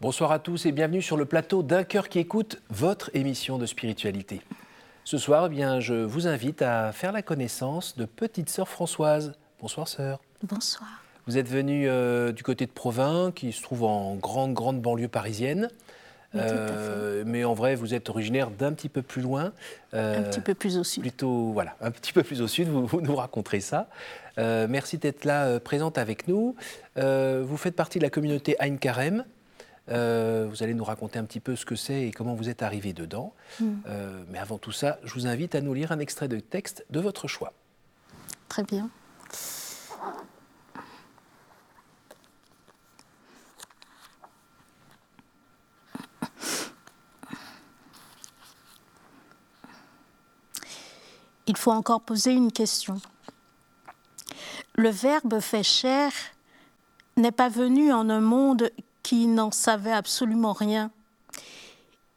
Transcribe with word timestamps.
Bonsoir 0.00 0.32
à 0.32 0.38
tous 0.38 0.64
et 0.64 0.72
bienvenue 0.72 1.02
sur 1.02 1.18
le 1.18 1.26
plateau 1.26 1.62
d'un 1.62 1.84
cœur 1.84 2.08
qui 2.08 2.20
écoute 2.20 2.62
votre 2.70 3.10
émission 3.12 3.58
de 3.58 3.66
spiritualité. 3.66 4.40
Ce 5.04 5.18
soir, 5.18 5.44
eh 5.44 5.48
bien, 5.50 5.78
je 5.78 5.92
vous 5.92 6.26
invite 6.26 6.62
à 6.62 6.90
faire 6.92 7.12
la 7.12 7.20
connaissance 7.20 7.98
de 7.98 8.06
petite 8.06 8.48
sœur 8.48 8.66
Françoise. 8.66 9.34
Bonsoir 9.60 9.88
sœur. 9.88 10.22
Bonsoir. 10.42 10.88
Vous 11.26 11.36
êtes 11.36 11.50
venue 11.50 11.86
euh, 11.86 12.32
du 12.32 12.42
côté 12.42 12.64
de 12.64 12.70
Provins, 12.70 13.30
qui 13.30 13.52
se 13.52 13.62
trouve 13.62 13.84
en 13.84 14.14
grande, 14.14 14.54
grande 14.54 14.80
banlieue 14.80 15.08
parisienne. 15.08 15.68
Euh, 16.34 17.22
mais 17.26 17.44
en 17.44 17.52
vrai, 17.52 17.74
vous 17.74 17.92
êtes 17.92 18.08
originaire 18.08 18.50
d'un 18.50 18.72
petit 18.72 18.88
peu 18.88 19.02
plus 19.02 19.20
loin. 19.20 19.52
un 19.92 20.22
petit 20.22 20.40
peu 20.40 20.54
plus 20.54 20.78
au 20.78 20.84
sud. 20.84 21.02
Plutôt, 21.02 21.52
voilà, 21.52 21.76
un 21.82 21.90
petit 21.90 22.14
peu 22.14 22.22
plus 22.22 22.40
au 22.40 22.48
sud, 22.48 22.68
vous, 22.68 22.86
vous 22.86 23.02
nous 23.02 23.16
raconterez 23.16 23.60
ça. 23.60 23.90
merci 24.38 24.96
d'être 24.96 25.26
là, 25.26 25.60
présente 25.60 25.98
avec 25.98 26.26
nous. 26.26 26.56
vous 26.96 27.56
faites 27.58 27.76
partie 27.76 27.98
de 27.98 28.04
la 28.04 28.10
communauté 28.10 28.56
Ein 28.60 28.78
Karem. 28.78 29.26
Euh, 29.90 30.46
vous 30.48 30.62
allez 30.62 30.74
nous 30.74 30.84
raconter 30.84 31.18
un 31.18 31.24
petit 31.24 31.40
peu 31.40 31.56
ce 31.56 31.64
que 31.64 31.74
c'est 31.74 32.06
et 32.06 32.10
comment 32.12 32.34
vous 32.34 32.48
êtes 32.48 32.62
arrivé 32.62 32.92
dedans. 32.92 33.32
Mm. 33.58 33.66
Euh, 33.86 34.24
mais 34.28 34.38
avant 34.38 34.58
tout 34.58 34.72
ça, 34.72 34.98
je 35.04 35.12
vous 35.14 35.26
invite 35.26 35.54
à 35.54 35.60
nous 35.60 35.74
lire 35.74 35.92
un 35.92 35.98
extrait 35.98 36.28
de 36.28 36.38
texte 36.38 36.84
de 36.90 37.00
votre 37.00 37.28
choix. 37.28 37.52
Très 38.48 38.62
bien. 38.62 38.88
Il 51.46 51.56
faut 51.56 51.72
encore 51.72 52.00
poser 52.00 52.32
une 52.32 52.52
question. 52.52 53.00
Le 54.76 54.88
Verbe 54.88 55.40
fait 55.40 55.64
chair 55.64 56.12
n'est 57.16 57.32
pas 57.32 57.48
venu 57.48 57.92
en 57.92 58.08
un 58.08 58.20
monde 58.20 58.70
qui 59.10 59.26
n'en 59.26 59.50
savait 59.50 59.90
absolument 59.90 60.52
rien. 60.52 60.92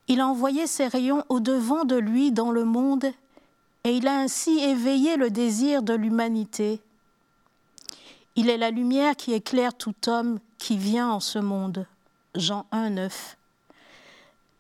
Il 0.08 0.20
a 0.20 0.28
envoyé 0.28 0.68
ses 0.68 0.86
rayons 0.86 1.24
au-devant 1.28 1.86
de 1.86 1.96
lui 1.96 2.32
dans 2.32 2.52
le 2.52 2.66
monde 2.66 3.06
et 3.84 3.98
il 3.98 4.08
a 4.08 4.20
ainsi 4.20 4.60
éveillé 4.60 5.18
le 5.18 5.32
désir 5.32 5.82
de 5.82 5.96
l'humanité. 5.96 6.82
Il 8.36 8.48
est 8.48 8.60
la 8.60 8.70
lumière 8.70 9.16
qui 9.16 9.34
éclaire 9.34 9.74
tout 9.74 9.96
homme 10.06 10.38
qui 10.60 10.78
vient 10.78 11.10
en 11.10 11.20
ce 11.20 11.40
monde. 11.40 11.88
Jean 12.36 12.68
1, 12.72 12.92
9. 12.92 13.38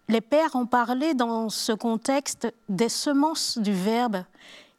Les 0.09 0.21
pères 0.21 0.55
ont 0.55 0.65
parlé 0.65 1.13
dans 1.13 1.49
ce 1.49 1.71
contexte 1.71 2.51
des 2.67 2.89
semences 2.89 3.59
du 3.59 3.73
Verbe 3.73 4.23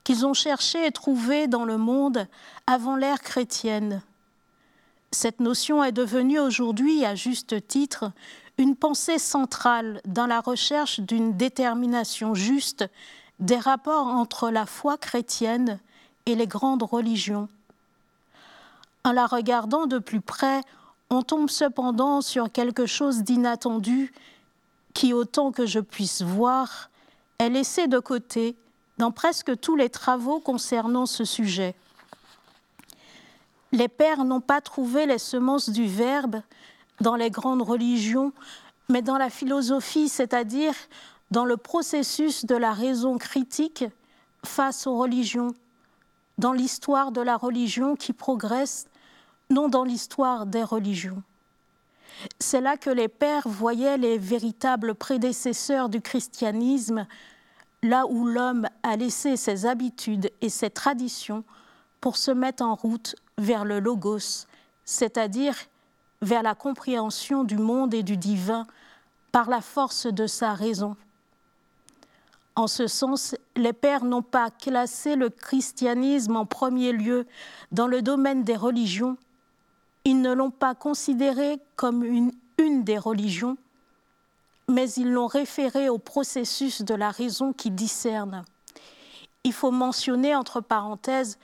qu'ils 0.03 0.27
ont 0.27 0.35
cherché 0.35 0.85
et 0.85 0.91
trouvé 0.91 1.47
dans 1.47 1.65
le 1.65 1.79
monde 1.79 2.27
avant 2.67 2.97
l'ère 2.97 3.21
chrétienne. 3.21 4.03
Cette 5.15 5.39
notion 5.39 5.85
est 5.85 5.93
devenue 5.93 6.41
aujourd'hui, 6.41 7.05
à 7.05 7.15
juste 7.15 7.69
titre, 7.69 8.11
une 8.59 8.75
pensée 8.75 9.21
centrale 9.21 10.01
dans 10.07 10.27
la 10.27 10.41
recherche 10.41 10.99
d'une 10.99 11.37
détermination 11.37 12.35
juste 12.35 12.85
des 13.39 13.57
rapports 13.57 14.09
entre 14.09 14.51
la 14.51 14.67
foi 14.67 14.99
chrétienne 14.99 15.79
et 16.27 16.35
les 16.35 16.49
grandes 16.49 16.83
religions. 16.83 17.49
En 19.05 19.13
la 19.13 19.27
regardant 19.27 19.87
de 19.87 20.01
plus 20.01 20.21
près, 20.21 20.63
on 21.11 21.23
tombe 21.23 21.49
cependant 21.49 22.21
sur 22.21 22.51
quelque 22.51 22.85
chose 22.85 23.23
d'inattendu 23.23 24.13
qui, 24.95 25.13
autant 25.13 25.53
que 25.53 25.65
je 25.65 25.79
puisse 25.79 26.23
voir, 26.23 26.91
est 27.39 27.51
laissé 27.51 27.87
de 27.87 28.01
côté 28.01 28.57
dans 28.99 29.13
presque 29.13 29.61
tous 29.61 29.77
les 29.77 29.91
travaux 29.91 30.41
concernant 30.41 31.07
ce 31.07 31.25
sujet. 31.25 31.77
Les 33.75 33.89
pères 33.89 34.25
n'ont 34.25 34.41
pas 34.41 34.61
trouvé 34.61 35.05
les 35.05 35.19
semences 35.19 35.69
du 35.69 35.89
Verbe 35.89 36.43
dans 37.01 37.17
les 37.17 37.29
grandes 37.29 37.63
religions, 37.63 38.33
mais 38.89 39.03
dans 39.03 39.19
la 39.19 39.31
philosophie, 39.31 40.09
c'est-à-dire 40.09 40.75
dans 41.33 41.45
le 41.45 41.57
processus 41.57 42.45
de 42.45 42.55
la 42.55 42.73
raison 42.73 43.19
critique 43.19 43.85
face 44.45 44.87
aux 44.87 44.97
religions, 44.97 45.55
dans 46.39 46.53
l'histoire 46.53 47.11
de 47.11 47.21
la 47.21 47.37
religion 47.37 47.97
qui 47.97 48.13
progresse, 48.13 48.87
non 49.51 49.69
dans 49.69 49.83
l'histoire 49.83 50.47
des 50.47 50.63
religions. 50.63 51.25
C'est 52.39 52.61
là 52.61 52.77
que 52.77 52.91
les 52.91 53.09
pères 53.09 53.49
voyaient 53.49 53.99
les 53.99 54.19
véritables 54.19 54.95
prédécesseurs 54.95 55.89
du 55.89 56.01
christianisme, 56.01 57.09
là 57.83 58.07
où 58.07 58.25
l'homme 58.25 58.69
a 58.85 58.95
laissé 58.95 59.37
ses 59.37 59.67
habitudes 59.67 60.31
et 60.43 60.49
ses 60.49 60.71
traditions 60.71 61.43
pour 62.05 62.19
se 62.19 62.31
mettre 62.31 62.63
en 62.63 62.75
route 62.75 63.17
vers 63.39 63.65
le 63.65 63.81
logos, 63.81 64.45
c'est-à-dire 64.85 65.57
vers 66.21 66.43
la 66.43 66.55
compréhension 66.55 67.45
du 67.45 67.57
monde 67.57 67.95
et 67.95 68.03
du 68.03 68.19
divin 68.19 68.67
par 69.33 69.49
la 69.49 69.63
force 69.63 70.07
de 70.07 70.27
sa 70.27 70.53
raison. 70.53 70.97
En 72.57 72.67
ce 72.67 72.89
sens, 72.89 73.35
les 73.57 73.73
pères 73.73 74.05
n'ont 74.05 74.21
pas 74.21 74.51
classé 74.51 75.17
le 75.17 75.31
christianisme 75.31 76.37
en 76.37 76.45
premier 76.45 76.93
lieu 76.93 77.27
dans 77.73 77.87
le 77.87 78.03
domaine 78.03 78.43
des 78.43 78.57
religions, 78.57 79.17
ils 80.05 80.21
ne 80.21 80.35
l'ont 80.35 80.51
pas 80.51 80.75
considéré 80.75 81.59
comme 81.75 82.05
une, 82.05 82.33
des 82.85 82.99
religions, 82.99 83.57
mais 84.69 84.91
ils 84.91 85.11
l'ont 85.11 85.27
référé 85.27 85.89
au 85.89 85.97
processus 85.97 86.83
de 86.83 86.95
la 86.95 87.11
raison 87.11 87.55
qui 87.55 87.71
discerne. 87.71 88.45
Il 89.43 89.55
faut 89.55 89.71
mentionner 89.71 90.37
entre 90.37 90.61
parenthèses 90.61 91.39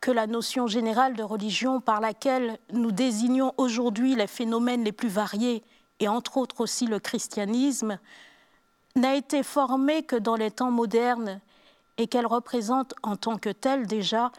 que 0.00 0.10
la 0.10 0.26
notion 0.26 0.66
générale 0.66 1.14
de 1.14 1.22
religion 1.22 1.80
par 1.80 2.00
laquelle 2.00 2.58
nous 2.72 2.92
désignons 2.92 3.52
aujourd'hui 3.58 4.14
les 4.14 4.26
phénomènes 4.26 4.84
les 4.84 4.92
plus 4.92 5.08
variés, 5.08 5.62
et 6.00 6.08
entre 6.08 6.38
autres 6.38 6.60
aussi 6.62 6.86
le 6.86 6.98
christianisme, 6.98 7.98
n'a 8.96 9.14
été 9.14 9.42
formée 9.42 10.02
que 10.02 10.16
dans 10.16 10.36
les 10.36 10.50
temps 10.50 10.70
modernes 10.70 11.40
et 11.98 12.06
qu'elle 12.06 12.26
représente 12.26 12.94
en 13.02 13.16
tant 13.16 13.36
que 13.36 13.50
telle 13.50 13.86
déjà 13.86 14.32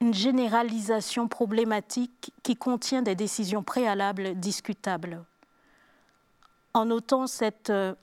une 0.00 0.12
généralisation 0.12 1.28
problématique 1.28 2.32
qui 2.42 2.56
contient 2.56 3.02
des 3.02 3.14
décisions 3.14 3.62
préalables 3.62 4.34
discutables. 4.34 5.24
En, 6.74 6.84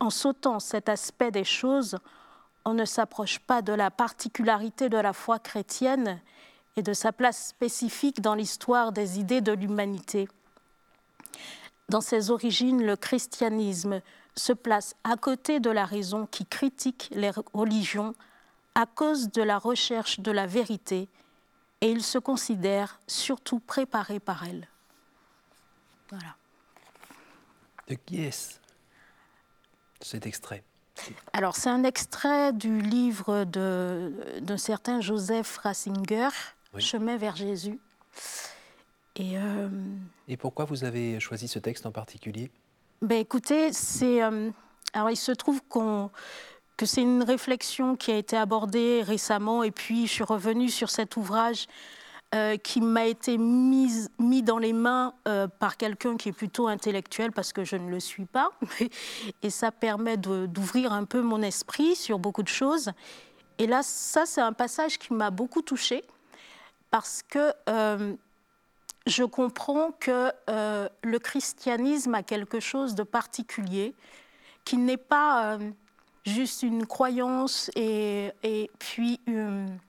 sautant 0.09 0.59
cet 0.59 0.89
aspect 0.89 1.31
des 1.31 1.43
choses, 1.43 1.97
on 2.65 2.73
ne 2.73 2.85
s'approche 2.85 3.37
pas 3.39 3.61
de 3.61 3.73
la 3.73 3.91
particularité 3.91 4.89
de 4.89 4.97
la 4.97 5.13
foi 5.13 5.37
chrétienne 5.37 6.19
et 6.75 6.81
de 6.81 6.93
sa 6.93 7.11
place 7.11 7.47
spécifique 7.47 8.21
dans 8.21 8.35
l'histoire 8.35 8.91
des 8.91 9.19
idées 9.19 9.41
de 9.41 9.51
l'humanité. 9.51 10.27
Dans 11.89 12.01
ses 12.01 12.31
origines, 12.31 12.83
le 12.85 12.95
christianisme 12.95 14.01
se 14.35 14.53
place 14.53 14.95
à 15.03 15.15
côté 15.15 15.59
de 15.59 15.69
la 15.69 15.85
raison 15.85 16.25
qui 16.25 16.45
critique 16.45 17.09
les 17.11 17.31
religions 17.53 18.15
à 18.75 18.85
cause 18.85 19.31
de 19.31 19.43
la 19.43 19.59
recherche 19.59 20.19
de 20.19 20.31
la 20.31 20.47
vérité 20.47 21.07
et 21.81 21.91
il 21.91 22.01
se 22.01 22.17
considère 22.17 22.99
surtout 23.07 23.59
préparé 23.59 24.19
par 24.19 24.43
elle. 24.43 24.67
Voilà. 26.09 26.35
De 27.87 27.95
qui 27.95 28.23
est-ce 28.23 28.59
cet 29.99 30.25
extrait 30.25 30.63
Alors, 31.33 31.55
c'est 31.55 31.69
un 31.69 31.83
extrait 31.83 32.53
du 32.53 32.81
livre 32.81 33.43
d'un 33.45 34.57
certain 34.57 35.01
Joseph 35.01 35.57
Ratzinger, 35.57 36.29
Chemin 36.79 37.17
vers 37.17 37.35
Jésus. 37.35 37.79
Et, 39.15 39.37
euh, 39.37 39.69
Et, 40.27 40.37
pourquoi 40.37 40.65
vous 40.65 40.83
avez 40.83 41.19
choisi 41.19 41.47
ce 41.47 41.59
texte 41.59 41.85
en 41.85 41.91
particulier? 41.91 42.49
Ben 43.01 43.19
Écoutez, 43.19 43.71
c'est, 43.71 44.23
euh, 44.23 44.49
alors 44.93 45.11
il 45.11 45.17
se 45.17 45.31
trouve 45.31 45.61
qu'on, 45.69 46.09
que 46.77 46.85
c'est 46.85 47.01
une 47.01 47.21
réflexion 47.21 47.95
qui 47.95 48.11
a 48.11 48.17
été 48.17 48.35
abordée 48.35 49.03
récemment, 49.03 49.63
et 49.63 49.71
puis 49.71 50.07
je 50.07 50.11
suis 50.11 50.23
revenue 50.23 50.69
sur 50.69 50.89
cet 50.89 51.15
ouvrage 51.15 51.67
euh, 52.33 52.57
qui 52.57 52.81
m'a 52.81 53.05
été 53.05 53.37
mis, 53.37 54.07
mis 54.17 54.41
dans 54.41 54.57
les 54.57 54.73
mains 54.73 55.13
par 55.59 55.77
quelqu'un 55.77 56.17
qui 56.17 56.29
est 56.29 56.33
plutôt 56.33 56.67
intellectuel, 56.67 57.31
parce 57.31 57.53
que 57.53 57.63
je 57.63 57.75
ne 57.75 57.91
le 57.91 57.99
suis 57.99 58.25
pas, 58.25 58.51
et 59.43 59.49
ça 59.51 59.71
permet 59.71 60.17
d'ouvrir 60.17 60.91
un 60.91 61.05
peu 61.05 61.21
mon 61.21 61.43
esprit 61.43 61.95
sur 61.95 62.17
beaucoup 62.17 62.43
de 62.43 62.47
choses. 62.47 62.91
Et 63.59 63.67
là, 63.67 63.83
ça, 63.83 64.25
c'est 64.25 64.41
un 64.41 64.53
passage 64.53 64.97
qui 64.97 65.13
m'a 65.13 65.29
beaucoup 65.29 65.61
touchée 65.61 66.03
parce 66.93 67.23
que 67.23 67.51
euh, 67.69 68.15
je 69.07 69.23
comprends 69.23 69.93
que 69.99 70.31
euh, 70.47 70.87
le 71.01 71.17
christianisme 71.17 72.13
a 72.13 72.21
quelque 72.21 72.59
chose 72.59 72.93
de 72.93 73.01
particulier, 73.01 73.95
qui 74.63 74.77
n'est 74.77 74.97
pas 74.97 75.55
euh, 75.55 75.71
juste 76.23 76.61
une 76.61 76.85
croyance 76.85 77.71
et, 77.75 78.31
puis 78.77 79.19
une, 79.25 79.79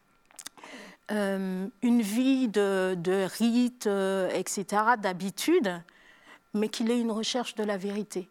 vie 1.11 2.49
de, 2.49 2.95
de 2.97 3.29
rites, 3.39 3.87
etc., 4.33 4.83
d'habitude, 4.97 5.83
mais 6.55 6.71
qu'il 6.71 6.91
est 6.91 6.99
une 6.99 7.13
recherche 7.13 7.55
de 7.55 7.65
la 7.65 7.77
vérité. 7.77 8.31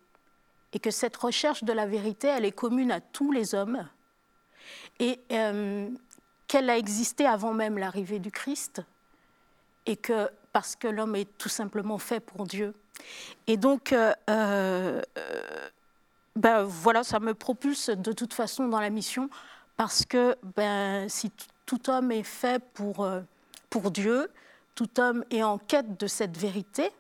Et 0.74 0.80
que 0.80 0.90
cette 0.90 1.16
recherche 1.16 1.64
de 1.64 1.74
la 1.74 1.86
vérité, 1.86 2.28
elle 2.28 2.46
est 2.46 2.52
commune 2.52 2.90
à 2.90 3.02
tous 3.02 3.32
les 3.32 3.54
hommes. 3.54 3.88
Et 5.00 5.20
qu'elle 6.54 6.70
a 6.70 6.78
existé 6.78 7.26
avant 7.26 7.52
même 7.52 7.80
l'arrivée 7.80 8.20
du 8.20 8.30
Christ, 8.30 8.84
et 9.88 9.98
que 9.98 10.30
parce 10.52 10.76
que 10.76 10.88
l'homme 10.88 11.16
est 11.16 11.36
tout 11.40 11.50
simplement 11.50 11.98
fait 11.98 12.20
pour 12.20 12.46
Dieu, 12.46 12.76
Et 13.48 13.58
donc, 13.58 13.96
ben, 16.36 16.64
voilà, 16.64 17.04
ça 17.04 17.20
me 17.20 17.34
propulse 17.34 17.90
de 17.90 18.12
toute 18.12 18.36
façon 18.36 18.68
dans 18.68 18.80
la 18.80 18.92
mission 18.92 19.32
parce 19.78 20.06
que 20.06 20.36
ben, 20.56 21.10
si 21.10 21.32
tout 21.66 21.90
homme 21.90 22.12
est 22.12 22.22
fait 22.22 22.64
pour, 22.76 23.10
pour 23.72 23.90
Dieu, 23.90 24.30
tout 24.76 25.00
homme 25.00 25.26
est 25.32 25.42
en 25.42 25.58
quête 25.58 26.00
de 26.00 26.06
cette 26.06 26.38
vérité, 26.38 26.92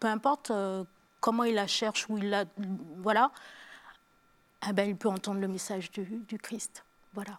peu 0.00 0.06
importe 0.08 0.50
comment 1.20 1.44
il 1.44 1.56
la 1.56 1.66
cherche, 1.66 2.08
où 2.08 2.16
il 2.16 2.30
la. 2.30 2.46
Voilà, 2.96 3.30
eh 4.66 4.72
ben, 4.72 4.88
il 4.88 4.96
peut 4.96 5.10
entendre 5.10 5.38
le 5.38 5.48
message 5.48 5.90
du, 5.90 6.02
du 6.26 6.38
Christ. 6.38 6.82
Voilà. 7.12 7.38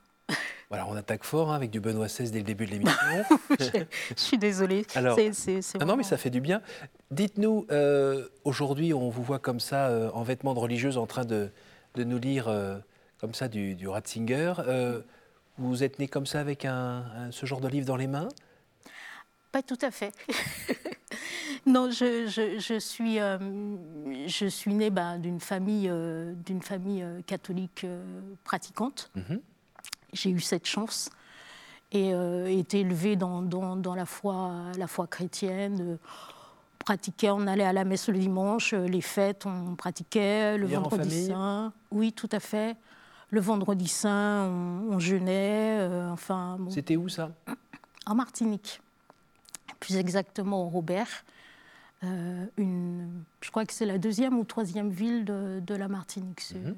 Voilà, 0.74 0.88
on 0.90 0.96
attaque 0.96 1.24
fort 1.24 1.52
hein, 1.52 1.56
avec 1.56 1.70
du 1.70 1.80
Benoît 1.80 2.08
XVI 2.08 2.32
dès 2.32 2.40
le 2.40 2.46
début 2.46 2.66
de 2.66 2.72
l'émission. 2.72 2.98
je, 3.60 3.86
suis 4.16 4.40
désolée. 4.40 4.88
Alors, 4.96 5.16
non, 5.86 5.96
mais 5.96 6.02
ça 6.02 6.18
fait 6.18 6.32
du 6.32 6.42
bien. 6.42 6.64
Dites-nous, 7.12 7.68
euh, 7.70 8.28
aujourd'hui, 8.44 8.92
on 8.92 9.08
vous 9.10 9.22
voit 9.22 9.38
comme 9.38 9.60
ça, 9.60 9.90
euh, 9.90 10.10
en 10.16 10.24
vêtements 10.24 10.56
de 10.56 10.60
religieuse, 10.60 10.98
en 10.98 11.06
train 11.06 11.26
de, 11.26 11.52
de 11.94 12.04
nous 12.04 12.18
lire 12.18 12.48
euh, 12.48 12.80
comme 13.20 13.36
ça 13.36 13.50
du, 13.50 13.76
du 13.76 13.88
Ratzinger. 13.88 14.54
vous 15.60 15.84
êtes 15.84 16.00
né 16.00 16.08
comme 16.08 16.26
ça 16.26 16.40
avec 16.40 16.66
un, 16.66 17.30
ce 17.30 17.46
genre 17.46 17.62
de 17.62 17.68
livre 17.68 17.86
dans 17.86 17.96
les 17.96 18.08
mains? 18.08 18.30
Pas 19.52 19.62
tout 19.62 19.78
à 19.80 19.92
fait. 19.92 20.12
non, 21.68 21.92
je, 21.92 22.26
je, 22.26 22.80
suis, 22.80 23.20
je 24.28 24.46
suis 24.48 24.74
née 24.74 24.90
ben, 24.90 25.20
d'une 25.20 25.40
famille, 25.40 25.94
d'une 26.44 26.64
famille 26.64 27.06
catholique 27.28 27.86
pratiquante. 28.44 29.12
Mhm 29.14 29.40
j'ai 30.14 30.30
eu 30.30 30.40
cette 30.40 30.66
chance 30.66 31.10
et 31.92 32.14
euh, 32.14 32.48
été 32.48 32.80
élevée 32.80 33.16
dans, 33.16 33.42
dans, 33.42 33.96
la, 33.96 34.06
foi, 34.06 34.52
la 34.78 34.88
foi 34.88 35.08
chrétienne. 35.08 35.98
pratiquait, 36.80 37.30
on 37.30 37.46
allait 37.46 37.64
à 37.64 37.74
la 37.74 37.84
messe 37.84 38.10
le 38.10 38.18
dimanche, 38.18 38.74
les 38.74 39.02
fêtes, 39.02 39.46
on 39.46 39.76
pratiquait, 39.76 40.58
le 40.58 40.66
vendredi 40.66 41.28
saint. 41.28 41.72
Oui, 41.92 42.12
tout 42.12 42.30
à 42.32 42.40
fait. 42.40 42.76
Le 43.30 43.42
vendredi 43.42 43.88
saint, 43.88 44.48
on, 44.48 45.00
jeûnait. 45.00 45.80
Euh, 45.80 46.10
enfin, 46.12 46.60
C'était 46.70 46.96
où 46.98 47.10
ça? 47.10 47.32
En 48.06 48.16
Martinique. 48.16 48.82
Plus 49.80 49.96
exactement 49.96 50.66
au 50.66 50.68
Robert. 50.68 51.24
Euh, 52.04 52.46
une, 52.58 53.24
je 53.40 53.50
crois 53.50 53.66
que 53.66 53.72
c'est 53.72 53.86
la 53.86 53.98
deuxième 53.98 54.38
ou 54.38 54.44
troisième 54.44 54.90
ville 54.90 55.24
de, 55.24 55.62
de 55.66 55.74
la 55.74 55.88
Martinique. 55.88 56.42
C'est 56.42 56.58
une 56.58 56.76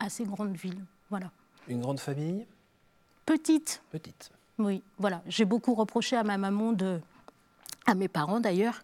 assez 0.00 0.24
grande 0.24 0.56
ville. 0.56 0.82
Voilà. 1.10 1.30
Une 1.68 1.80
grande 1.80 2.00
famille 2.00 2.46
Petite. 3.26 3.82
Petite. 3.90 4.30
Oui, 4.58 4.82
voilà. 4.98 5.22
J'ai 5.26 5.44
beaucoup 5.44 5.74
reproché 5.74 6.16
à 6.16 6.24
ma 6.24 6.38
maman, 6.38 6.72
de, 6.72 7.00
à 7.86 7.94
mes 7.94 8.08
parents 8.08 8.40
d'ailleurs, 8.40 8.82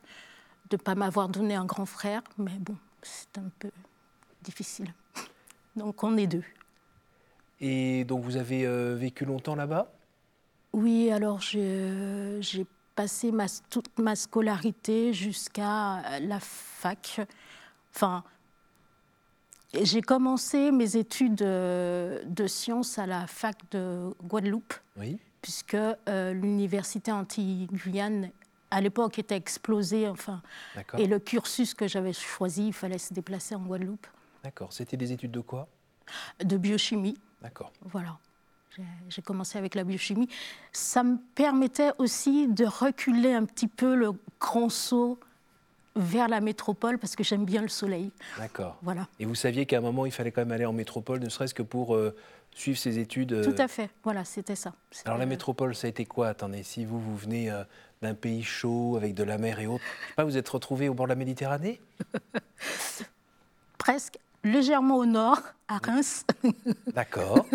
de 0.71 0.77
ne 0.77 0.83
pas 0.83 0.95
m'avoir 0.95 1.29
donné 1.29 1.55
un 1.55 1.65
grand 1.65 1.87
frère, 1.87 2.23
mais 2.39 2.53
bon, 2.61 2.77
c'est 3.03 3.39
un 3.39 3.51
peu 3.59 3.71
difficile. 4.43 4.93
Donc 5.77 6.05
on 6.05 6.17
est 6.17 6.27
deux. 6.27 6.45
Et 7.61 8.05
donc 8.05 8.23
vous 8.23 8.37
avez 8.37 8.67
euh, 8.67 8.95
vécu 8.95 9.25
longtemps 9.25 9.55
là-bas? 9.55 9.91
Oui, 10.73 11.11
alors 11.11 11.41
j'ai 11.41 12.67
passé 12.95 13.33
ma, 13.33 13.47
toute 13.71 13.99
ma 13.99 14.17
scolarité 14.17 15.13
jusqu'à 15.13 16.19
la 16.21 16.41
fac. 16.41 17.21
Enfin, 17.95 18.25
j'ai 19.83 20.03
commencé 20.03 20.71
mes 20.71 20.97
études 20.97 21.43
euh, 21.43 22.23
de 22.27 22.47
sciences 22.47 22.99
à 22.99 23.07
la 23.07 23.27
fac 23.27 23.57
de 23.71 24.15
Guadeloupe, 24.23 24.75
puisque 25.43 25.75
euh, 25.75 26.33
l'université 26.33 27.11
anti-Guyane, 27.13 28.31
à 28.71 28.81
l'époque, 28.81 29.19
était 29.19 29.37
explosée. 29.37 30.09
Enfin, 30.09 30.43
et 30.99 31.07
le 31.07 31.19
cursus 31.19 31.75
que 31.75 31.89
j'avais 31.89 32.13
choisi, 32.13 32.69
il 32.69 32.73
fallait 32.73 32.99
se 32.99 33.13
déplacer 33.15 33.55
en 33.55 33.63
Guadeloupe. 33.63 34.07
D'accord. 34.43 34.73
C'était 34.73 34.97
des 34.97 35.13
études 35.13 35.33
de 35.33 35.41
quoi? 35.41 35.69
De 36.43 36.57
biochimie. 36.57 37.17
D'accord. 37.43 37.73
Voilà. 37.83 38.19
J'ai 39.09 39.23
commencé 39.23 39.57
avec 39.57 39.75
la 39.75 39.85
biochimie. 39.85 40.29
Ça 40.73 41.05
me 41.05 41.19
permettait 41.35 41.93
aussi 41.99 42.49
de 42.49 42.65
reculer 42.65 43.33
un 43.33 43.45
petit 43.45 43.69
peu 43.69 43.95
le 43.95 44.11
grand 44.41 44.69
saut 44.69 45.19
vers 45.97 46.29
la 46.29 46.41
métropole 46.41 46.99
parce 46.99 47.17
que 47.17 47.25
j'aime 47.25 47.45
bien 47.45 47.63
le 47.63 47.69
soleil. 47.69 48.11
D'accord. 48.39 48.77
Voilà. 48.83 49.07
Et 49.21 49.25
vous 49.25 49.35
saviez 49.35 49.67
qu'à 49.67 49.79
un 49.79 49.81
moment, 49.81 50.07
il 50.07 50.13
fallait 50.13 50.33
quand 50.33 50.43
même 50.43 50.53
aller 50.53 50.67
en 50.67 50.73
métropole, 50.73 51.21
ne 51.21 51.29
serait-ce 51.29 51.55
que 51.55 51.63
pour 51.63 51.95
euh, 51.95 52.15
suivre 52.55 52.79
ses 52.79 52.99
études 52.99 53.33
euh, 53.33 53.45
Tout 53.45 53.61
à 53.61 53.69
fait. 53.69 53.91
Voilà, 54.03 54.25
c'était 54.25 54.57
ça. 54.57 54.75
Alors 55.05 55.19
la 55.19 55.27
métropole, 55.27 55.75
ça 55.75 55.87
a 55.87 55.91
été 55.91 56.05
quoi? 56.05 56.29
Attendez, 56.29 56.63
si 56.63 56.85
vous, 56.85 57.01
vous 57.01 57.17
venez 57.17 57.51
euh, 57.51 57.63
d'un 58.03 58.15
pays 58.15 58.43
chaud, 58.43 58.97
avec 58.97 59.15
de 59.15 59.23
la 59.23 59.39
mer 59.39 59.61
et 59.61 59.67
autres, 59.67 59.85
je 60.03 60.09
sais 60.09 60.15
pas, 60.15 60.25
vous 60.25 60.37
êtes 60.37 60.49
retrouvé 60.49 60.89
au 60.89 60.95
bord 60.95 61.07
de 61.07 61.11
la 61.11 61.17
Méditerranée? 61.17 61.81
Presque. 63.79 64.19
Légèrement 64.43 64.99
au 64.99 65.07
nord, 65.07 65.41
à 65.69 65.79
Reims. 65.79 66.27
D'accord. 66.95 67.47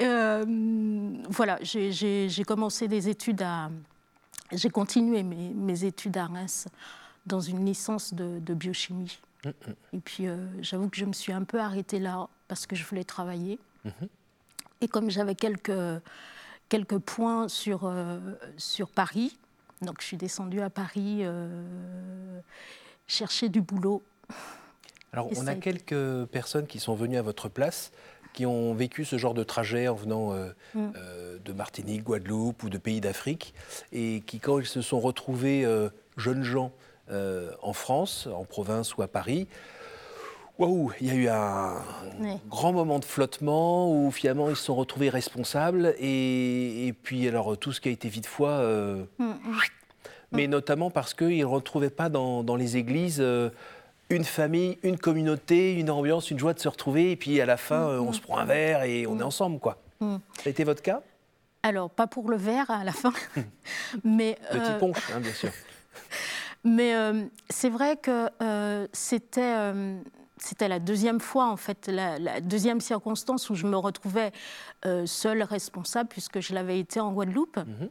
voilà, 0.00 1.58
j'ai 1.62 2.44
commencé 2.44 2.88
des 2.88 3.08
études 3.08 3.42
à, 3.42 3.70
j'ai 4.54 4.70
continué 4.70 5.22
mes, 5.22 5.84
études 5.84 6.16
à 6.16 6.26
Reims 6.26 6.66
dans 7.26 7.40
une 7.40 7.64
licence 7.64 8.14
de, 8.14 8.54
biochimie. 8.54 9.18
Mm, 9.44 9.48
mm. 9.48 9.52
Et 9.92 10.00
puis, 10.00 10.26
euh, 10.26 10.36
j'avoue 10.60 10.88
que 10.88 10.96
je 10.96 11.04
me 11.04 11.12
suis 11.12 11.32
un 11.32 11.44
peu 11.44 11.60
arrêtée 11.60 11.98
là 11.98 12.28
parce 12.48 12.66
que 12.66 12.76
je 12.76 12.84
voulais 12.84 13.04
travailler. 13.04 13.58
Mm-hmm. 13.86 14.08
Et 14.80 14.88
comme 14.88 15.10
j'avais 15.10 15.34
quelques, 15.34 16.02
quelques 16.68 16.98
points 16.98 17.48
sur, 17.48 17.84
euh, 17.84 18.18
sur 18.56 18.88
Paris, 18.88 19.38
donc 19.82 20.00
je 20.00 20.06
suis 20.06 20.16
descendue 20.16 20.60
à 20.60 20.70
Paris 20.70 21.20
euh, 21.20 22.40
chercher 23.06 23.48
du 23.48 23.60
boulot. 23.60 24.02
Alors, 25.12 25.28
on 25.36 25.46
a 25.46 25.54
quelques 25.54 26.24
personnes 26.26 26.66
qui 26.66 26.80
sont 26.80 26.94
venues 26.94 27.18
à 27.18 27.22
votre 27.22 27.48
place 27.48 27.92
qui 28.34 28.44
ont 28.44 28.74
vécu 28.74 29.06
ce 29.06 29.16
genre 29.16 29.32
de 29.32 29.44
trajet 29.44 29.88
en 29.88 29.94
venant 29.94 30.34
euh, 30.34 30.50
mm. 30.74 30.92
euh, 30.96 31.38
de 31.42 31.52
Martinique, 31.54 32.02
Guadeloupe 32.02 32.64
ou 32.64 32.68
de 32.68 32.76
pays 32.76 33.00
d'Afrique, 33.00 33.54
et 33.92 34.22
qui, 34.26 34.40
quand 34.40 34.58
ils 34.58 34.66
se 34.66 34.82
sont 34.82 35.00
retrouvés 35.00 35.64
euh, 35.64 35.88
jeunes 36.18 36.42
gens 36.42 36.72
en 37.62 37.74
France, 37.74 38.28
en 38.34 38.44
province 38.44 38.96
ou 38.96 39.02
à 39.02 39.08
Paris, 39.08 39.46
Waouh, 40.58 40.92
il 41.02 41.08
y 41.08 41.10
a 41.10 41.14
eu 41.14 41.28
un 41.28 41.82
grand 42.48 42.72
moment 42.72 42.98
de 42.98 43.04
flottement 43.04 43.92
où 43.92 44.10
finalement 44.10 44.48
ils 44.48 44.56
se 44.56 44.62
sont 44.62 44.74
retrouvés 44.74 45.10
responsables 45.10 45.94
et, 45.98 46.94
puis 47.02 47.28
alors 47.28 47.58
tout 47.58 47.72
ce 47.72 47.82
qui 47.82 47.90
a 47.90 47.92
été 47.92 48.08
vite 48.08 48.24
foi, 48.24 48.62
mm, 49.18 49.24
mm. 49.24 49.34
mais 50.32 50.46
notamment 50.46 50.90
parce 50.90 51.12
qu'ils 51.12 51.40
ne 51.40 51.44
retrouvaient 51.44 51.90
pas 51.90 52.08
dans, 52.08 52.42
dans 52.42 52.56
les 52.56 52.78
églises 52.78 53.22
une 54.10 54.24
famille, 54.24 54.78
une 54.82 54.98
communauté, 54.98 55.74
une 55.74 55.90
ambiance, 55.90 56.30
une 56.30 56.38
joie 56.38 56.54
de 56.54 56.58
se 56.58 56.68
retrouver. 56.68 57.12
Et 57.12 57.16
puis 57.16 57.40
à 57.40 57.46
la 57.46 57.56
fin, 57.56 57.88
euh, 57.88 58.00
on 58.00 58.12
se 58.12 58.20
prend 58.20 58.38
un 58.38 58.44
verre 58.44 58.82
et 58.82 59.06
on 59.06 59.18
est 59.18 59.22
ensemble, 59.22 59.58
quoi. 59.58 59.78
Mm. 60.00 60.16
Ça 60.36 60.42
a 60.46 60.48
été 60.48 60.64
votre 60.64 60.82
cas? 60.82 61.02
Alors, 61.62 61.88
pas 61.88 62.06
pour 62.06 62.28
le 62.28 62.36
verre 62.36 62.70
à 62.70 62.84
la 62.84 62.92
fin, 62.92 63.12
mais... 64.04 64.38
Petit 64.50 64.60
euh, 64.60 64.78
punch, 64.78 65.10
hein, 65.14 65.20
bien 65.20 65.32
sûr. 65.32 65.50
mais 66.64 66.94
euh, 66.94 67.24
c'est 67.48 67.70
vrai 67.70 67.96
que 67.96 68.28
c'était... 68.92 69.72
c'était 70.36 70.68
la 70.68 70.78
deuxième 70.78 71.20
fois, 71.20 71.46
en 71.46 71.56
fait, 71.56 71.88
la, 71.88 72.40
deuxième 72.42 72.82
circonstance 72.82 73.48
où 73.48 73.54
je 73.54 73.66
me 73.66 73.78
retrouvais 73.78 74.32
seule 75.06 75.42
responsable, 75.42 76.10
puisque 76.10 76.40
je 76.40 76.52
l'avais 76.52 76.78
été 76.78 77.00
en 77.00 77.12
Guadeloupe. 77.12 77.56
Mhm. 77.56 77.88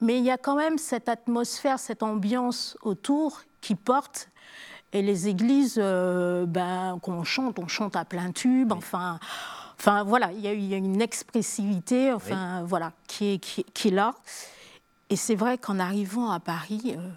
Mais 0.00 0.18
il 0.18 0.24
y 0.24 0.30
a 0.30 0.36
quand 0.36 0.54
même 0.54 0.78
cette 0.78 1.08
atmosphère, 1.08 1.78
cette 1.78 2.02
ambiance 2.02 2.76
autour 2.82 3.40
qui 3.60 3.74
porte 3.74 4.28
et 4.92 5.02
les 5.02 5.28
églises, 5.28 5.78
euh, 5.78 6.46
ben, 6.46 6.98
qu'on 7.02 7.24
chante, 7.24 7.58
on 7.58 7.68
chante 7.68 7.96
à 7.96 8.04
plein 8.04 8.32
tube. 8.32 8.72
Enfin, 8.72 9.18
enfin 9.78 10.02
voilà, 10.02 10.32
il 10.32 10.40
y, 10.40 10.48
a, 10.48 10.54
y, 10.54 10.74
a 10.74 10.76
une 10.76 11.02
expressivité, 11.02 12.12
enfin 12.12 12.62
voilà, 12.64 12.92
qui 13.06 13.34
est, 13.34 13.38
qui, 13.38 13.88
est 13.88 13.92
là. 13.92 14.14
Et 15.10 15.16
c'est 15.16 15.34
vrai 15.34 15.58
qu'en 15.58 15.78
arrivant 15.78 16.30
à 16.30 16.40
Paris, 16.40 16.94
euh, 16.96 17.08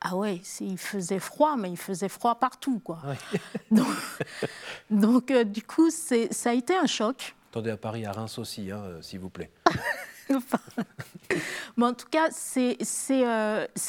ah 0.00 0.16
ouais, 0.16 0.40
il 0.60 0.78
faisait 0.78 1.18
froid, 1.18 1.56
mais 1.56 1.70
il 1.70 1.78
faisait 1.78 2.08
froid 2.08 2.34
partout, 2.34 2.80
quoi. 2.80 3.00
donc, 4.90 5.30
euh, 5.30 5.44
du 5.44 5.62
coup, 5.62 5.90
ça 5.90 6.50
a 6.50 6.52
été 6.52 6.76
un 6.76 6.86
choc. 6.86 7.34
Attendez 7.50 7.70
à 7.70 7.76
Paris, 7.76 8.04
à 8.04 8.12
Reims 8.12 8.38
aussi, 8.38 8.70
hein, 8.70 8.82
s'il 9.00 9.20
vous 9.20 9.30
plaît. 9.30 9.50
mais 11.76 11.86
en 11.86 11.94
tout 11.94 12.08
cas, 12.10 12.28
c'est 12.30 12.76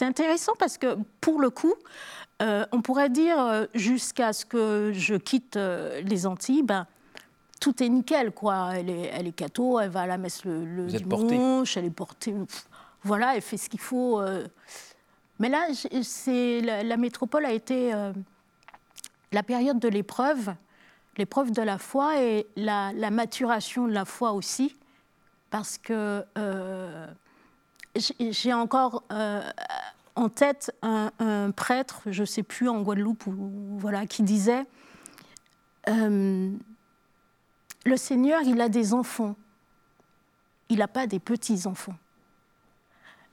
intéressant 0.02 0.54
parce 0.58 0.78
que 0.78 0.98
pour 1.20 1.42
le 1.42 1.50
coup, 1.50 1.74
euh, 2.42 2.65
on 2.74 2.82
pourrait 2.82 3.10
dire, 3.10 3.39
euh, 3.39 3.65
jusqu'à 3.74 4.34
ce 4.34 4.46
que 4.46 4.92
je 4.94 5.15
quitte 5.15 5.56
euh, 5.56 6.01
les 6.01 6.25
Antilles, 6.25 6.63
ben, 6.63 6.86
tout 7.62 7.82
est 7.82 7.88
nickel, 7.88 8.32
quoi. 8.32 8.72
Elle 8.75 8.89
est, 8.89 9.10
elle 9.13 9.27
est 9.27 9.32
catho, 9.32 9.80
elle 9.80 9.89
va 9.89 10.01
à 10.01 10.08
la 10.08 10.18
messe 10.18 10.44
le, 10.44 10.86
dimanche, 10.86 11.77
elle 11.77 11.86
est 11.86 11.89
portée. 11.89 12.36
voilà, 13.04 13.36
elle 13.36 13.42
fait 13.42 13.58
ce 13.58 13.70
qu'il 13.70 13.80
faut. 13.80 14.22
Mais 15.39 15.48
là, 15.50 15.68
c'est 16.04 16.60
la, 16.62 16.98
métropole 16.98 17.46
a 17.46 17.51
été 17.51 17.94
la 19.32 19.44
période 19.44 19.80
de 19.80 19.88
l'épreuve, 19.88 20.54
l'épreuve 21.18 21.51
de 21.51 21.62
la 21.62 21.77
foi 21.77 22.22
et 22.22 22.46
la, 22.58 22.92
la, 22.94 23.12
maturation 23.12 23.88
de 23.88 23.94
la 23.94 24.04
foi 24.04 24.34
aussi, 24.34 24.75
parce 25.50 25.77
que 25.77 26.25
j'ai 27.96 28.54
encore 28.54 29.04
en 30.15 30.29
tête 30.29 30.74
un, 30.81 31.51
prêtre, 31.51 32.01
je 32.05 32.22
ne 32.22 32.25
sais 32.25 32.43
plus 32.43 32.69
en 32.69 32.81
Guadeloupe, 32.81 33.24
voilà, 33.77 34.05
qui 34.05 34.24
disait 34.24 34.65
euh, 35.89 36.51
Le 37.86 37.98
Seigneur, 37.98 38.41
il 38.43 38.60
a 38.62 38.69
des 38.69 38.93
enfants, 38.93 39.36
il 40.69 40.79
n'a 40.79 40.88
pas 40.88 41.07
des 41.07 41.19
petits-enfants. 41.19 41.95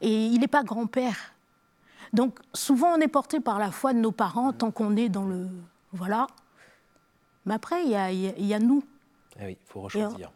Et 0.01 0.27
il 0.27 0.41
n'est 0.41 0.49
pas 0.49 0.65
grand-père. 0.65 1.33
Donc 2.13 2.41
souvent, 2.53 2.89
on 2.95 3.01
est 3.01 3.09
porté 3.09 3.41
par 3.41 3.59
la 3.59 3.71
foi 3.71 3.93
de 3.93 3.99
nos 3.99 4.13
parents 4.13 4.53
tant 4.53 4.71
qu'on 4.71 4.97
est 4.97 5.09
dans 5.09 5.25
le. 5.25 5.47
Voilà. 5.93 6.27
Mais 7.47 7.55
après, 7.55 7.85
il 7.85 7.91
y 7.91 7.97
a, 7.97 8.13
y 8.13 8.55
a, 8.55 8.59
nous. 8.59 8.83
Ah 9.39 9.45
oui, 9.45 9.53
il 9.53 9.73
faut 9.73 9.89
choisir. 9.89 10.31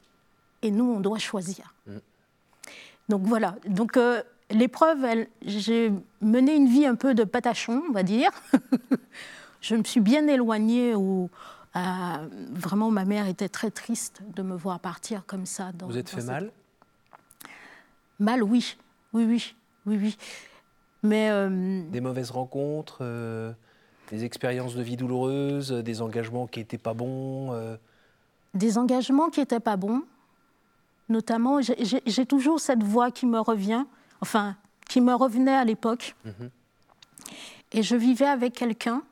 Et, 0.62 0.70
nous, 0.70 0.84
on 0.84 1.00
doit 1.00 1.18
choisir. 1.18 1.74
Mm. 1.86 1.98
Donc 3.08 3.22
voilà. 3.22 3.56
Donc 3.66 3.96
euh, 3.96 4.22
l'épreuve, 4.50 5.26
j'ai 5.42 5.92
mené 6.20 6.54
une 6.54 6.68
vie 6.68 6.86
un 6.86 6.94
peu 6.94 7.14
de 7.14 7.24
patachon, 7.24 7.82
on 7.88 7.92
va 7.92 8.02
dire. 8.02 8.30
je 9.60 9.74
me 9.74 9.84
suis 9.84 10.00
bien 10.00 10.26
éloignée 10.28 10.94
où 10.94 11.30
vraiment 12.52 12.90
ma 12.90 13.04
mère 13.04 13.26
était 13.26 13.48
très 13.48 13.70
triste 13.70 14.22
de 14.34 14.42
me 14.42 14.56
voir 14.56 14.80
partir 14.80 15.24
comme 15.26 15.46
ça. 15.46 15.72
Vous 15.86 15.98
êtes 15.98 16.08
fait 16.08 16.22
mal? 16.22 16.50
Mal, 18.18 18.42
oui. 18.42 18.76
Oui, 19.12 19.24
oui. 19.24 19.54
Oui, 19.84 19.98
oui. 20.00 20.16
Mais, 21.02 21.30
euh, 21.30 21.82
Des 21.90 22.00
mauvaises 22.00 22.30
rencontres, 22.30 22.98
euh, 23.02 23.52
des 24.10 24.24
expériences 24.24 24.74
de 24.74 24.82
vie 24.82 24.96
douloureuses, 24.96 25.70
des 25.70 26.00
engagements 26.00 26.46
qui 26.46 26.60
n'étaient 26.60 26.78
pas 26.78 26.94
bons 26.94 27.52
euh? 27.52 27.76
Des 28.54 28.78
engagements 28.78 29.28
qui 29.28 29.40
n'étaient 29.40 29.60
pas 29.60 29.76
bons. 29.76 30.02
Notamment, 31.08 31.60
j'ai 31.60 32.26
toujours 32.26 32.58
cette 32.58 32.82
voix 32.82 33.10
qui 33.10 33.26
me 33.26 33.38
revient 33.38 33.84
enfin, 34.20 34.56
qui 34.88 35.00
me 35.00 35.14
revenait 35.14 35.56
à 35.56 35.64
l'époque. 35.64 36.14
Mhm. 36.24 36.50
Et 37.72 37.82
je 37.82 37.96
vivais 37.96 38.26
avec 38.26 38.54
quelqu'un. 38.54 39.02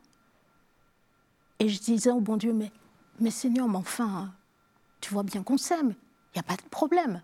Et 1.58 1.68
je 1.68 1.80
disais, 1.80 2.10
oh 2.10 2.20
bon 2.20 2.36
Dieu, 2.36 2.52
mais, 2.52 2.70
mais 3.20 3.30
Seigneur, 3.30 3.68
mais 3.68 3.78
enfin, 3.78 4.32
tu 5.00 5.12
vois 5.12 5.22
bien 5.22 5.42
qu'on 5.42 5.58
s'aime. 5.58 5.94
Il 6.34 6.38
n'y 6.38 6.40
a 6.40 6.42
pas 6.42 6.56
de 6.56 6.68
problème. 6.68 7.22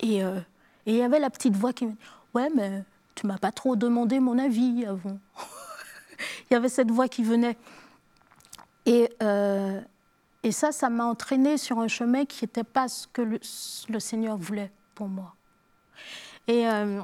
Et 0.00 0.24
euh, 0.24 0.40
il 0.86 0.94
y 0.94 1.02
avait 1.02 1.18
la 1.18 1.30
petite 1.30 1.56
voix 1.56 1.72
qui 1.72 1.86
me 1.86 1.92
dit, 1.92 1.98
ouais, 2.34 2.48
mais 2.54 2.84
tu 3.14 3.26
m'as 3.26 3.38
pas 3.38 3.52
trop 3.52 3.76
demandé 3.76 4.20
mon 4.20 4.38
avis 4.38 4.84
avant. 4.86 5.18
Il 6.50 6.54
y 6.54 6.56
avait 6.56 6.68
cette 6.68 6.90
voix 6.90 7.08
qui 7.08 7.22
venait. 7.22 7.56
Et, 8.86 9.10
euh, 9.22 9.80
et 10.42 10.52
ça, 10.52 10.72
ça 10.72 10.90
m'a 10.90 11.04
entraîné 11.04 11.56
sur 11.56 11.78
un 11.78 11.88
chemin 11.88 12.24
qui 12.24 12.44
n'était 12.44 12.64
pas 12.64 12.88
ce 12.88 13.06
que 13.06 13.22
le 13.22 14.00
Seigneur 14.00 14.36
voulait 14.36 14.70
pour 14.94 15.08
moi. 15.08 15.34
Et, 16.46 16.66
euh, 16.68 17.02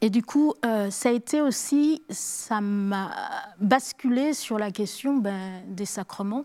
et 0.00 0.10
du 0.10 0.22
coup, 0.22 0.54
euh, 0.64 0.90
ça 0.90 1.08
a 1.08 1.12
été 1.12 1.40
aussi, 1.40 2.02
ça 2.10 2.60
m'a 2.60 3.12
basculé 3.58 4.34
sur 4.34 4.58
la 4.58 4.70
question 4.70 5.18
ben, 5.18 5.62
des 5.66 5.86
sacrements. 5.86 6.44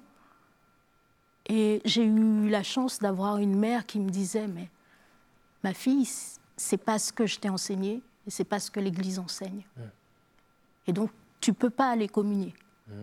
Et 1.50 1.81
j'ai 1.86 2.03
eu 2.03 2.50
la 2.50 2.63
chance 2.63 3.00
d'avoir 3.00 3.38
une 3.38 3.57
mère 3.57 3.86
qui 3.86 4.00
me 4.00 4.09
disait, 4.09 4.47
mais 4.47 4.69
ma 5.63 5.74
fille, 5.74 6.07
c'est 6.57 6.77
pas 6.77 7.00
ce 7.00 7.13
que 7.13 7.25
je 7.25 7.39
t'ai 7.39 7.50
enseigné, 7.50 8.01
et 8.25 8.29
c'est 8.29 8.43
pas 8.43 8.59
ce 8.59 8.69
que 8.69 8.79
l'Église 8.79 9.17
enseigne. 9.17 9.63
Mmh. 9.77 9.81
Et 10.88 10.93
donc, 10.93 11.09
tu 11.39 11.53
peux 11.53 11.69
pas 11.69 11.89
aller 11.89 12.09
communier. 12.09 12.53
Mmh. 12.88 12.93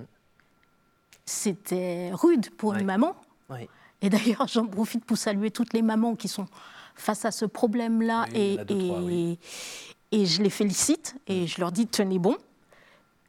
C'était 1.25 2.11
rude 2.13 2.51
pour 2.51 2.75
une 2.75 2.85
maman. 2.85 3.17
Et 4.03 4.11
d'ailleurs, 4.11 4.47
j'en 4.49 4.67
profite 4.67 5.05
pour 5.05 5.17
saluer 5.17 5.51
toutes 5.51 5.73
les 5.73 5.81
mamans 5.81 6.15
qui 6.15 6.29
sont 6.29 6.47
face 6.95 7.25
à 7.25 7.31
ce 7.31 7.45
problème-là 7.45 8.27
et, 8.35 8.59
et, 10.13 10.27
je 10.27 10.43
les 10.43 10.51
félicite 10.51 11.17
et 11.27 11.47
je 11.47 11.61
leur 11.61 11.73
dis 11.73 11.87
tenez 11.87 12.19
bon. 12.19 12.37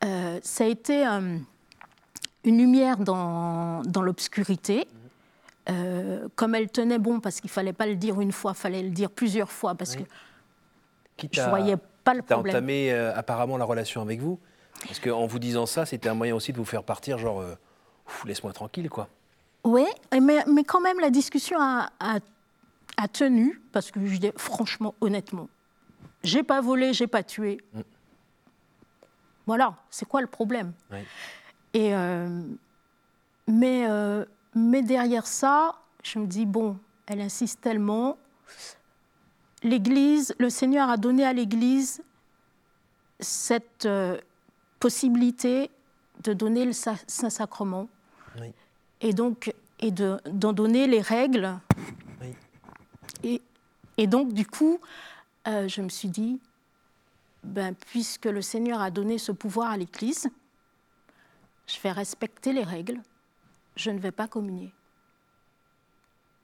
Euh, 0.04 0.40
ça 0.44 0.66
a 0.66 0.68
été 0.68 1.06
euh, 1.08 1.38
une 2.44 2.58
lumière 2.58 2.98
dans, 2.98 3.82
dans 3.84 4.02
l'obscurité. 4.02 4.88
Euh, 5.68 6.28
comme 6.36 6.54
elle 6.54 6.70
tenait 6.70 7.00
bon, 7.00 7.20
parce 7.20 7.42
qu'il 7.42 7.50
fallait 7.50 7.74
pas 7.74 7.88
le 7.88 7.96
dire 7.96 8.22
une 8.22 8.32
fois, 8.32 8.52
il 8.56 8.60
fallait 8.60 8.84
le 8.84 8.92
dire 8.92 9.10
plusieurs 9.10 9.52
fois, 9.52 9.74
parce 9.74 9.96
que 9.96 10.04
je 11.18 11.42
ne 11.42 11.50
voyais 11.50 11.78
pas 12.04 12.14
le 12.14 12.22
problème. 12.22 12.56
Entamé 12.56 12.92
apparemment 12.92 13.58
la 13.58 13.66
relation 13.66 14.02
avec 14.02 14.20
vous? 14.20 14.40
Parce 14.82 15.00
qu'en 15.00 15.26
vous 15.26 15.40
disant 15.40 15.66
ça, 15.66 15.88
c'était 15.88 16.10
un 16.10 16.14
moyen 16.14 16.36
aussi 16.36 16.52
de 16.52 16.58
vous 16.58 16.66
faire 16.66 16.84
partir, 16.84 17.18
genre, 17.18 17.44
laisse-moi 18.26 18.54
tranquille, 18.54 18.90
quoi. 18.90 19.08
Oui, 19.64 19.86
mais, 20.12 20.44
mais, 20.46 20.64
quand 20.64 20.82
même, 20.82 21.00
la 21.00 21.10
discussion 21.10 21.60
a, 21.60 21.90
a 22.00 22.20
a 22.98 23.08
tenu, 23.08 23.62
parce 23.72 23.92
que 23.92 24.06
je 24.06 24.18
dis 24.18 24.32
franchement, 24.38 24.96
honnêtement, 25.02 25.50
j'ai 26.24 26.44
pas 26.44 26.62
volé, 26.62 26.94
j'ai 26.94 27.08
pas 27.08 27.24
tué. 27.24 27.62
Mm. 27.74 27.82
Voilà, 29.46 29.76
c'est 29.90 30.08
quoi 30.08 30.22
le 30.22 30.28
problème? 30.28 30.74
Et 31.74 31.94
euh, 31.94 32.42
mais, 33.48 33.86
euh, 33.88 34.26
mais 34.56 34.82
derrière 34.82 35.28
ça, 35.28 35.76
je 36.04 36.20
me 36.20 36.26
dis 36.26 36.46
bon, 36.46 36.78
elle 37.06 37.22
insiste 37.22 37.62
tellement. 37.62 38.18
L'Église, 39.62 40.34
le 40.40 40.50
Seigneur 40.50 40.90
a 40.90 40.98
donné 40.98 41.26
à 41.26 41.34
l'Église 41.34 42.02
cette 43.20 43.86
euh, 43.86 44.20
possibilité 44.80 45.70
de 46.24 46.34
donner 46.34 46.66
le 46.66 46.74
Saint-Sacrement. 46.74 47.88
Et 49.02 49.14
donc, 49.14 49.54
et 49.80 49.92
d'en 49.92 50.54
donner 50.54 50.88
les 50.88 51.02
règles 51.02 51.60
et, 53.24 54.08
donc, 54.08 54.34
du 54.34 54.46
coup, 54.46 54.80
euh, 55.48 55.68
je 55.68 55.82
me 55.82 55.90
suis 55.90 56.10
dit, 56.10 56.40
ben, 57.44 57.74
puisque 57.74 58.26
le 58.26 58.42
Seigneur 58.42 58.82
a 58.82 58.92
donné 58.92 59.18
ce 59.18 59.32
pouvoir 59.32 59.72
à 59.72 59.78
l'Église, 59.78 60.28
je 61.68 61.80
vais 61.82 61.92
respecter 61.92 62.54
les 62.54 62.64
règles, 62.64 63.02
je 63.76 63.92
ne 63.92 64.00
vais 64.00 64.12
pas 64.12 64.28
communier. 64.28 64.72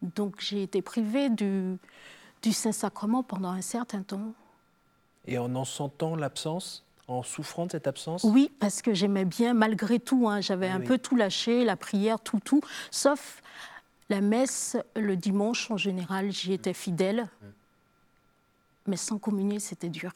Donc 0.02 0.40
j'ai 0.40 0.64
été 0.64 0.82
privée 0.82 1.30
du, 1.30 1.78
du 2.42 2.52
Saint-Sacrement 2.52 3.22
pendant 3.22 3.50
un 3.50 3.62
certain 3.62 4.02
temps. 4.02 4.34
Et 5.28 5.38
en 5.38 5.54
en 5.54 5.66
sentant 5.66 6.16
l'absence 6.16 6.84
en 7.08 7.24
souffrant 7.24 7.66
de 7.66 7.72
cette 7.72 7.88
absence? 7.88 8.24
Oui, 8.24 8.52
parce 8.60 8.82
que 8.82 8.94
j'aimais 8.94 9.26
bien, 9.26 9.54
malgré 9.54 10.00
tout, 10.00 10.30
hein, 10.30 10.42
j'avais 10.42 10.70
un 10.70 10.80
peu 10.80 10.98
tout 10.98 11.16
lâché, 11.16 11.66
la 11.66 11.76
prière, 11.76 12.20
tout, 12.20 12.40
tout, 12.40 12.62
sauf 12.90 13.42
la 14.12 14.20
messe, 14.20 14.76
le 14.98 15.16
dimanche, 15.16 15.72
en 15.72 15.78
général, 15.78 16.32
j'y 16.32 16.52
étais 16.52 16.74
fidèle. 16.74 17.30
Mais 18.86 18.98
sans 18.98 19.18
communier, 19.18 19.60
c'était 19.60 19.88
dur. 19.88 20.12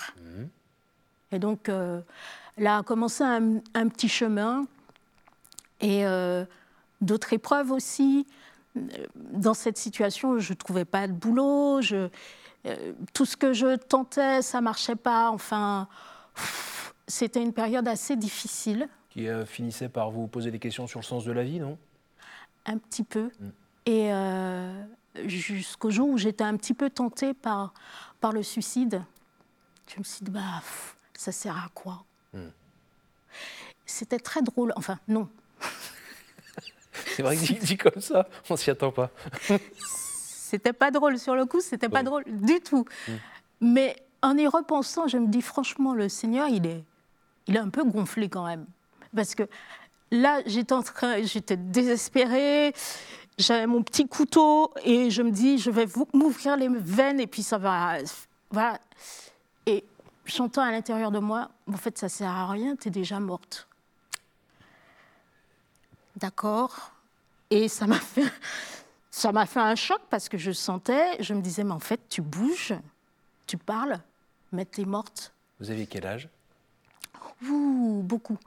Et 1.32 1.40
donc, 1.40 1.70
euh, 1.70 2.02
là 2.58 2.80
a 2.80 2.84
commencé 2.84 3.24
un, 3.24 3.88
petit 3.88 4.10
chemin. 4.10 4.68
Et 5.80 6.06
euh, 6.06 6.44
d'autres 7.00 7.32
épreuves 7.32 7.72
aussi. 7.72 8.28
Dans 9.16 9.54
cette 9.54 9.78
situation, 9.78 10.40
je 10.40 10.52
ne 10.52 10.58
trouvais 10.58 10.84
pas 10.84 11.08
de 11.08 11.14
boulot. 11.14 11.82
Je, 11.82 12.10
euh, 12.66 12.94
tout 13.14 13.26
ce 13.26 13.38
que 13.38 13.54
je 13.54 13.78
tentais, 13.78 14.42
ça 14.42 14.58
ne 14.58 14.66
marchait 14.66 14.98
pas. 14.98 15.30
Enfin, 15.30 15.88
c'était 17.08 17.42
une 17.42 17.54
période 17.54 17.88
assez 17.88 18.18
difficile. 18.18 18.90
Qui 19.10 19.30
finissait 19.46 19.88
par 19.88 20.12
vous 20.12 20.28
poser 20.28 20.52
des 20.52 20.60
questions 20.60 20.86
sur 20.86 21.00
le 21.00 21.06
sens 21.06 21.24
de 21.24 21.32
la 21.32 21.46
vie, 21.46 21.62
non? 21.62 21.78
Un 22.66 22.78
petit 22.78 23.04
peu. 23.04 23.32
Mm. 23.40 23.50
Et 23.86 24.12
euh, 24.12 24.84
jusqu'au 25.26 25.92
jour 25.92 26.10
où 26.10 26.18
j'étais 26.18 26.44
un 26.44 26.58
petit 26.58 26.74
peu 26.74 26.90
tentée 26.90 27.34
par, 27.34 27.74
par 28.20 28.32
le 28.32 28.42
suicide, 28.42 29.04
je 29.94 30.00
me 30.00 30.04
suis 30.04 30.26
dit, 30.26 30.32
bah, 30.32 30.62
ça 31.14 31.32
sert 31.32 31.56
à 31.56 31.70
quoi? 31.74 32.04
Hmm. 32.34 32.50
C'était 33.86 34.20
très 34.20 34.42
drôle. 34.42 34.74
Enfin, 34.76 35.00
non. 35.08 35.30
C'est 37.16 37.22
vrai 37.22 37.38
que 37.38 37.54
dit 37.54 37.78
comme 37.78 38.02
ça, 38.02 38.28
on 38.50 38.56
s'y 38.56 38.72
attend 38.72 38.92
pas. 38.92 39.12
c'était 39.78 40.74
pas 40.74 40.92
drôle 40.92 41.20
sur 41.20 41.36
le 41.36 41.46
coup, 41.46 41.62
c'était 41.62 41.90
pas 41.90 42.04
drôle 42.04 42.24
du 42.28 42.60
tout. 42.62 42.86
Hmm. 43.08 43.14
Mais 43.62 43.96
en 44.22 44.38
y 44.38 44.48
repensant, 44.48 45.08
je 45.08 45.18
me 45.18 45.28
dis 45.28 45.42
franchement, 45.42 45.94
le 45.94 46.10
Seigneur, 46.10 46.48
il 46.50 46.66
est, 46.66 46.84
il 47.48 47.56
est 47.56 47.60
un 47.60 47.70
peu 47.70 47.84
gonflé 47.84 48.30
quand 48.30 48.46
même. 48.46 48.66
Parce 49.16 49.36
que 49.36 49.44
là, 50.12 50.42
j'étais 50.46 50.74
en 50.74 50.84
train, 50.84 51.22
j'étais 51.24 51.58
désespérée 51.58 52.74
j'avais 53.38 53.68
mon 53.68 53.84
petit 53.84 54.08
couteau 54.08 54.74
et 54.84 55.10
je 55.10 55.22
me 55.22 55.32
dis, 55.32 55.58
je 55.58 55.72
vais 55.72 55.88
m'ouvrir 56.14 56.58
les 56.58 56.70
veines 56.70 57.20
et 57.20 57.28
puis 57.28 57.44
ça 57.44 57.58
va. 57.58 57.98
Voilà. 58.52 58.80
Et 59.66 59.84
j'entends 60.26 60.62
à 60.62 60.72
l'intérieur 60.72 61.12
de 61.12 61.20
moi, 61.20 61.50
en 61.72 61.78
fait, 61.78 61.98
ça 61.98 62.10
sert 62.10 62.30
à 62.30 62.48
rien, 62.50 62.76
tu 62.76 62.88
es 62.88 62.92
déjà 62.92 63.20
morte. 63.20 63.68
D'accord 66.16 66.92
Et 67.50 67.68
ça 67.68 67.88
m'a 67.88 68.00
fait. 68.00 68.32
Ça 69.12 69.32
m'a 69.32 69.46
fait 69.46 69.62
un 69.62 69.76
choc 69.76 70.02
parce 70.10 70.28
que 70.28 70.38
je 70.38 70.52
sentais, 70.52 71.22
je 71.22 71.34
me 71.34 71.42
disais, 71.42 71.64
mais 71.64 71.72
en 71.72 71.80
fait, 71.80 72.02
tu 72.10 72.22
bouges, 72.22 72.74
tu 73.48 73.58
parles, 73.58 74.00
mais 74.52 74.66
tu 74.66 74.82
es 74.82 74.86
morte. 74.86 75.34
Vous 75.60 75.72
aviez 75.72 75.88
quel 75.88 76.06
âge? 76.06 76.28
Ouh, 77.48 78.02
beaucoup. 78.04 78.38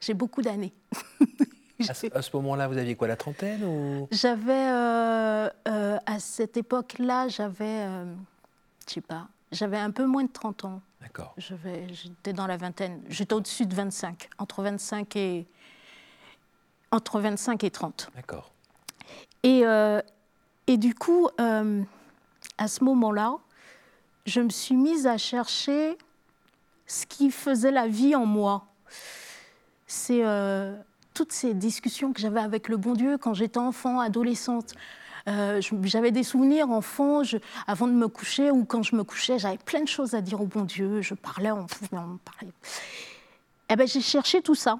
J'ai 0.00 0.14
beaucoup 0.14 0.42
d'années. 0.42 0.72
À 2.14 2.22
ce, 2.22 2.36
moment-là, 2.36 2.68
vous 2.68 2.76
aviez 2.76 2.94
quoi, 2.94 3.08
la 3.08 3.16
trentaine 3.16 3.64
ou... 3.64 4.08
J'avais, 4.10 4.70
euh, 4.70 5.48
euh, 5.68 5.98
à 6.04 6.18
cette 6.18 6.56
époque-là, 6.56 7.28
j'avais, 7.28 7.86
euh, 7.86 8.04
je 8.86 8.94
sais 8.94 9.00
pas, 9.00 9.28
j'avais 9.50 9.78
un 9.78 9.90
peu 9.90 10.04
moins 10.04 10.24
de 10.24 10.32
30 10.32 10.64
ans. 10.66 10.82
D'accord. 11.00 11.34
J'étais 11.38 12.32
dans 12.32 12.46
la 12.46 12.56
vingtaine. 12.56 13.00
J'étais 13.08 13.32
au-dessus 13.32 13.66
de 13.66 13.74
25, 13.74 14.28
entre 14.38 14.62
25 14.62 15.16
et, 15.16 15.46
entre 16.90 17.20
25 17.20 17.64
et 17.64 17.70
30. 17.70 18.10
D'accord. 18.14 18.50
Et, 19.42 19.62
euh, 19.64 20.02
et 20.66 20.76
du 20.76 20.94
coup, 20.94 21.28
à 21.38 22.68
ce 22.68 22.84
moment-là, 22.84 23.38
je 24.26 24.42
me 24.42 24.50
suis 24.50 24.76
mise 24.76 25.06
à 25.06 25.16
chercher 25.16 25.96
ce 26.86 27.06
qui 27.06 27.30
faisait 27.30 27.70
la 27.70 27.88
vie 27.88 28.14
en 28.14 28.26
moi. 28.26 28.66
C'est 29.86 30.22
toutes 31.20 31.32
ces 31.32 31.52
discussions 31.52 32.14
que 32.14 32.20
j'avais 32.22 32.40
avec 32.40 32.66
le 32.70 32.78
bon 32.78 32.94
Dieu 32.94 33.18
quand 33.18 33.34
j'étais 33.34 33.58
enfant, 33.58 34.00
adolescente. 34.00 34.72
Euh, 35.28 35.60
j'avais 35.82 36.12
des 36.12 36.22
souvenirs 36.22 36.70
enfant, 36.70 37.24
je, 37.24 37.36
avant 37.66 37.86
de 37.86 37.92
me 37.92 38.08
coucher 38.08 38.50
ou 38.50 38.64
quand 38.64 38.82
je 38.82 38.96
me 38.96 39.04
couchais, 39.04 39.38
j'avais 39.38 39.58
plein 39.58 39.82
de 39.82 39.88
choses 39.88 40.14
à 40.14 40.22
dire 40.22 40.40
au 40.40 40.46
bon 40.46 40.62
Dieu. 40.62 41.02
Je 41.02 41.12
parlais, 41.12 41.50
on, 41.50 41.66
on 41.92 42.16
parlait. 42.24 42.54
Eh 43.68 43.76
ben, 43.76 43.86
j'ai 43.86 44.00
cherché 44.00 44.40
tout 44.40 44.54
ça. 44.54 44.78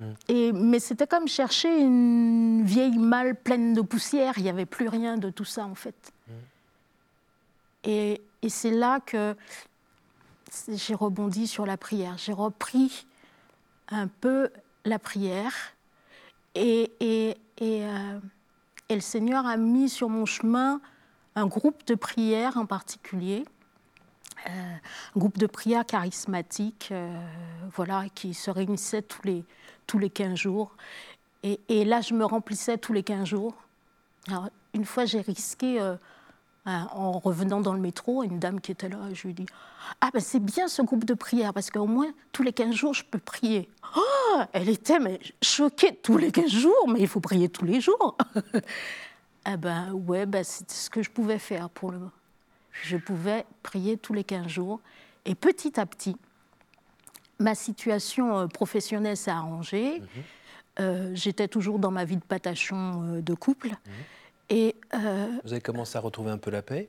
Mm. 0.00 0.04
Et, 0.28 0.52
mais 0.52 0.80
c'était 0.80 1.06
comme 1.06 1.28
chercher 1.28 1.68
une 1.78 2.64
vieille 2.64 2.96
malle 2.96 3.36
pleine 3.36 3.74
de 3.74 3.82
poussière. 3.82 4.32
Il 4.38 4.44
n'y 4.44 4.48
avait 4.48 4.64
plus 4.64 4.88
rien 4.88 5.18
de 5.18 5.28
tout 5.28 5.44
ça, 5.44 5.66
en 5.66 5.74
fait. 5.74 6.14
Mm. 6.26 6.32
Et, 7.84 8.22
et 8.40 8.48
c'est 8.48 8.70
là 8.70 8.98
que 9.00 9.36
j'ai 10.68 10.94
rebondi 10.94 11.46
sur 11.46 11.66
la 11.66 11.76
prière. 11.76 12.16
J'ai 12.16 12.32
repris 12.32 13.04
un 13.88 14.08
peu 14.08 14.48
la 14.86 14.98
prière. 14.98 15.52
Et, 16.54 16.92
et, 17.00 17.36
euh, 17.62 18.20
et, 18.88 18.94
le 18.94 19.00
Seigneur 19.00 19.46
a 19.46 19.56
mis 19.56 19.88
sur 19.88 20.08
mon 20.08 20.26
chemin 20.26 20.80
un 21.34 21.46
groupe 21.46 21.86
de 21.86 21.94
prière 21.94 22.56
en 22.56 22.66
particulier. 22.66 23.44
Euh, 24.48 24.50
un 24.50 25.18
groupe 25.18 25.38
de 25.38 25.46
prière 25.46 25.86
charismatique, 25.86 26.88
euh, 26.90 27.16
voilà, 27.74 28.06
qui 28.14 28.34
se 28.34 28.50
réunissait 28.50 29.02
tous 29.02 29.22
les, 29.24 29.44
tous 29.86 29.98
les 29.98 30.10
15 30.10 30.36
jours. 30.36 30.72
Et, 31.44 31.84
là, 31.84 32.00
je 32.00 32.14
me 32.14 32.24
remplissais 32.24 32.78
tous 32.78 32.92
les 32.92 33.02
15 33.02 33.26
jours. 33.26 33.54
Alors, 34.28 34.48
une 34.74 34.84
fois, 34.84 35.06
j'ai 35.06 35.20
risqué 35.20 35.80
Hein, 35.80 35.98
en 36.64 37.12
revenant 37.18 37.60
dans 37.60 37.72
le 37.72 37.80
métro, 37.80 38.22
une 38.22 38.38
dame 38.38 38.60
qui 38.60 38.72
était 38.72 38.88
là, 38.88 38.98
je 39.12 39.26
lui 39.26 39.34
dis 39.34 39.46
Ah, 40.00 40.10
ben 40.12 40.20
c'est 40.20 40.40
bien 40.40 40.68
ce 40.68 40.82
groupe 40.82 41.04
de 41.04 41.14
prière, 41.14 41.52
parce 41.52 41.70
qu'au 41.70 41.86
moins, 41.86 42.12
tous 42.30 42.42
les 42.42 42.52
15 42.52 42.74
jours, 42.74 42.94
je 42.94 43.04
peux 43.04 43.18
prier. 43.18 43.68
Oh, 43.96 44.40
elle 44.52 44.68
était 44.68 44.98
mais, 44.98 45.18
choquée 45.42 45.94
tous 45.94 46.16
les 46.18 46.30
15 46.30 46.50
jours, 46.50 46.88
mais 46.88 47.00
il 47.00 47.08
faut 47.08 47.20
prier 47.20 47.48
tous 47.48 47.64
les 47.64 47.80
jours. 47.80 48.16
ah, 49.44 49.56
ben 49.56 49.92
ouais, 49.92 50.26
ben, 50.26 50.44
c'était 50.44 50.74
ce 50.74 50.88
que 50.88 51.02
je 51.02 51.10
pouvais 51.10 51.38
faire 51.38 51.68
pour 51.68 51.90
le 51.90 51.98
moment. 51.98 52.12
Je 52.84 52.96
pouvais 52.96 53.44
prier 53.62 53.96
tous 53.96 54.14
les 54.14 54.24
15 54.24 54.46
jours. 54.46 54.80
Et 55.24 55.34
petit 55.34 55.78
à 55.78 55.86
petit, 55.86 56.16
ma 57.38 57.54
situation 57.54 58.38
euh, 58.38 58.46
professionnelle 58.46 59.16
s'est 59.16 59.30
arrangée. 59.30 60.00
Mhm. 60.00 60.06
Euh, 60.80 61.10
j'étais 61.14 61.48
toujours 61.48 61.78
dans 61.78 61.90
ma 61.90 62.04
vie 62.04 62.16
de 62.16 62.24
patachon 62.24 63.16
euh, 63.16 63.20
de 63.20 63.34
couple. 63.34 63.70
Euh, 64.52 65.28
Vous 65.44 65.52
avez 65.52 65.60
commencé 65.60 65.96
à 65.96 66.00
retrouver 66.00 66.30
un 66.30 66.38
peu 66.38 66.50
la 66.50 66.62
paix? 66.62 66.88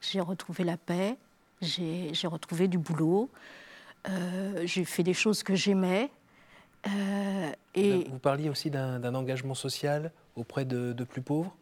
J'ai 0.00 0.20
retrouvé 0.20 0.64
la 0.64 0.76
paix, 0.76 1.16
j'ai 1.60 2.26
retrouvé 2.26 2.66
du 2.68 2.76
boulot, 2.76 3.30
euh, 4.08 4.62
j'ai 4.64 4.84
fait 4.84 5.04
des 5.04 5.14
choses 5.14 5.42
que 5.42 5.54
j'aimais. 5.54 6.10
Euh, 6.88 7.52
et... 7.74 8.04
Vous 8.10 8.18
parliez 8.18 8.48
aussi 8.48 8.68
d'un 8.70 9.14
engagement 9.14 9.54
social 9.54 10.10
auprès 10.34 10.64
de, 10.64 11.04
plus 11.04 11.22
pauvres? 11.22 11.54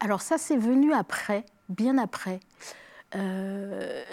Alors 0.00 0.22
ça, 0.22 0.38
c'est 0.38 0.56
venu 0.56 0.92
après, 0.94 1.44
bien 1.68 1.98
après. 1.98 2.40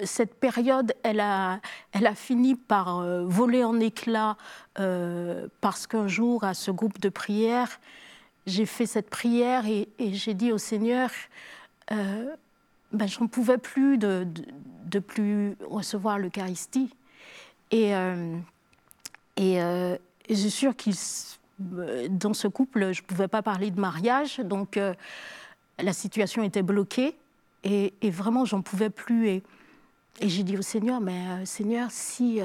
cette 0.03 0.35
période, 0.35 0.93
elle 1.03 1.21
a, 1.21 1.61
elle 1.93 2.05
a 2.05 2.15
fini 2.15 2.55
par 2.55 3.01
voler 3.25 3.63
en 3.63 3.79
éclats 3.79 4.35
parce 5.61 5.87
qu'un 5.87 6.09
jour, 6.09 6.43
à 6.43 6.53
ce 6.53 6.71
groupe 6.71 6.99
de 6.99 7.07
prière, 7.07 7.79
j'ai 8.49 8.65
fait 8.65 8.85
cette 8.85 9.09
prière 9.09 9.65
et, 9.65 9.87
j'ai 9.99 10.33
dit 10.33 10.51
au 10.51 10.57
Seigneur, 10.57 11.09
euh, 11.91 12.35
ben, 12.91 13.07
j'en 13.07 13.27
pouvais 13.27 13.57
plus 13.57 13.97
de, 13.97 14.27
de, 14.85 14.99
plus 14.99 15.55
recevoir 15.69 16.19
l'Eucharistie. 16.19 16.93
Et, 17.71 17.95
euh, 17.95 18.35
euh, 19.39 19.97
et, 20.27 20.35
c'est 20.35 20.49
sûr 20.49 20.75
qu'il 20.75 20.95
dans 22.09 22.33
ce 22.33 22.47
couple, 22.47 22.93
je 22.93 23.01
ne 23.01 23.05
pouvais 23.05 23.27
pas 23.27 23.41
parler 23.41 23.69
de 23.69 23.79
mariage, 23.81 24.39
donc 24.39 24.79
la 25.77 25.93
situation 25.93 26.41
était 26.41 26.61
bloquée 26.61 27.17
et, 27.65 27.93
et 28.01 28.09
vraiment, 28.09 28.45
j'en 28.45 28.61
pouvais 28.61 28.89
plus. 28.89 29.27
Et, 29.27 29.43
et 30.21 30.29
j'ai 30.29 30.43
dit 30.43 30.57
au 30.57 30.61
Seigneur, 30.61 31.01
mais 31.01 31.45
Seigneur, 31.45 31.91
si. 31.91 32.39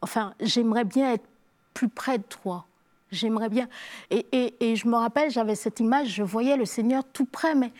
enfin, 0.00 0.34
j'aimerais 0.38 0.84
bien 0.84 1.14
être 1.14 1.26
plus 1.74 1.88
près 1.88 2.18
de 2.18 2.22
toi. 2.22 2.66
J'aimerais 3.12 3.50
bien. 3.50 3.68
Et, 4.10 4.74
je 4.74 4.88
me 4.88 4.96
rappelle, 4.96 5.30
j'avais 5.30 5.54
cette 5.54 5.80
image, 5.80 6.08
je 6.08 6.22
voyais 6.22 6.56
le 6.56 6.64
Seigneur 6.64 7.04
tout 7.04 7.26
près, 7.26 7.54
mais 7.54 7.70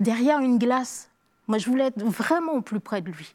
derrière 0.00 0.40
une 0.40 0.58
glace. 0.58 1.08
Moi, 1.46 1.58
je 1.58 1.70
voulais 1.70 1.86
être 1.86 2.02
vraiment 2.02 2.60
plus 2.60 2.80
près 2.80 3.00
de 3.00 3.10
lui. 3.10 3.34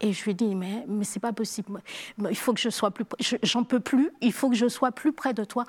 Et 0.00 0.12
je 0.12 0.22
lui 0.24 0.32
ai 0.32 0.34
dit, 0.34 0.54
mais, 0.54 0.84
mais 0.86 1.04
c'est 1.04 1.20
pas 1.20 1.32
possible. 1.32 1.80
Il 2.18 2.36
faut 2.36 2.52
que 2.52 2.60
je 2.60 2.68
sois 2.68 2.90
plus 2.90 3.06
près. 3.06 3.38
J'en 3.42 3.64
peux 3.64 3.80
plus. 3.80 4.10
Il 4.20 4.34
faut 4.34 4.50
que 4.50 4.54
je 4.56 4.68
sois 4.68 4.92
plus 4.92 5.12
près 5.12 5.32
de 5.32 5.44
toi. 5.44 5.64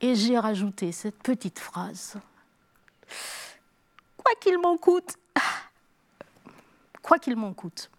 Et 0.00 0.14
j'ai 0.14 0.38
rajouté 0.38 0.92
cette 0.92 1.20
petite 1.20 1.58
phrase. 1.58 2.14
Quoi 4.16 4.32
qu'il 4.40 4.58
m'en 4.58 4.76
coûte. 4.76 5.16
Quoi 7.02 7.18
qu'il 7.18 7.34
m'en 7.34 7.52
coûte. 7.52 7.90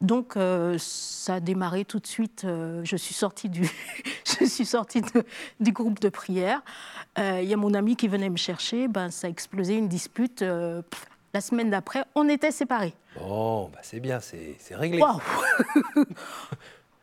Donc, 0.00 0.36
euh, 0.36 0.76
ça 0.78 1.34
a 1.34 1.40
démarré 1.40 1.84
tout 1.84 1.98
de 1.98 2.06
suite. 2.06 2.44
Euh, 2.44 2.82
je 2.84 2.96
suis 2.96 3.14
sortie 3.14 3.48
du, 3.48 3.68
je 4.40 4.44
suis 4.44 4.66
sortie 4.66 5.02
du 5.60 5.72
groupe 5.72 6.00
de 6.00 6.08
prière. 6.08 6.62
Euh, 7.18 7.40
il 7.42 7.48
y 7.48 7.54
a 7.54 7.56
mon 7.56 7.74
ami 7.74 7.96
qui 7.96 8.08
venait 8.08 8.30
me 8.30 8.36
chercher. 8.36 8.88
Ben, 8.88 9.10
ça 9.10 9.26
a 9.26 9.30
explosé 9.30 9.74
une 9.74 9.88
dispute. 9.88 10.42
la 10.42 11.40
semaine 11.40 11.70
d'après, 11.70 12.04
on 12.14 12.28
était 12.28 12.50
séparés. 12.50 12.94
Bon, 13.18 13.70
bah 13.72 13.78
c'est 13.82 14.00
bien, 14.00 14.20
c'est 14.20 14.56
réglé. 14.70 15.02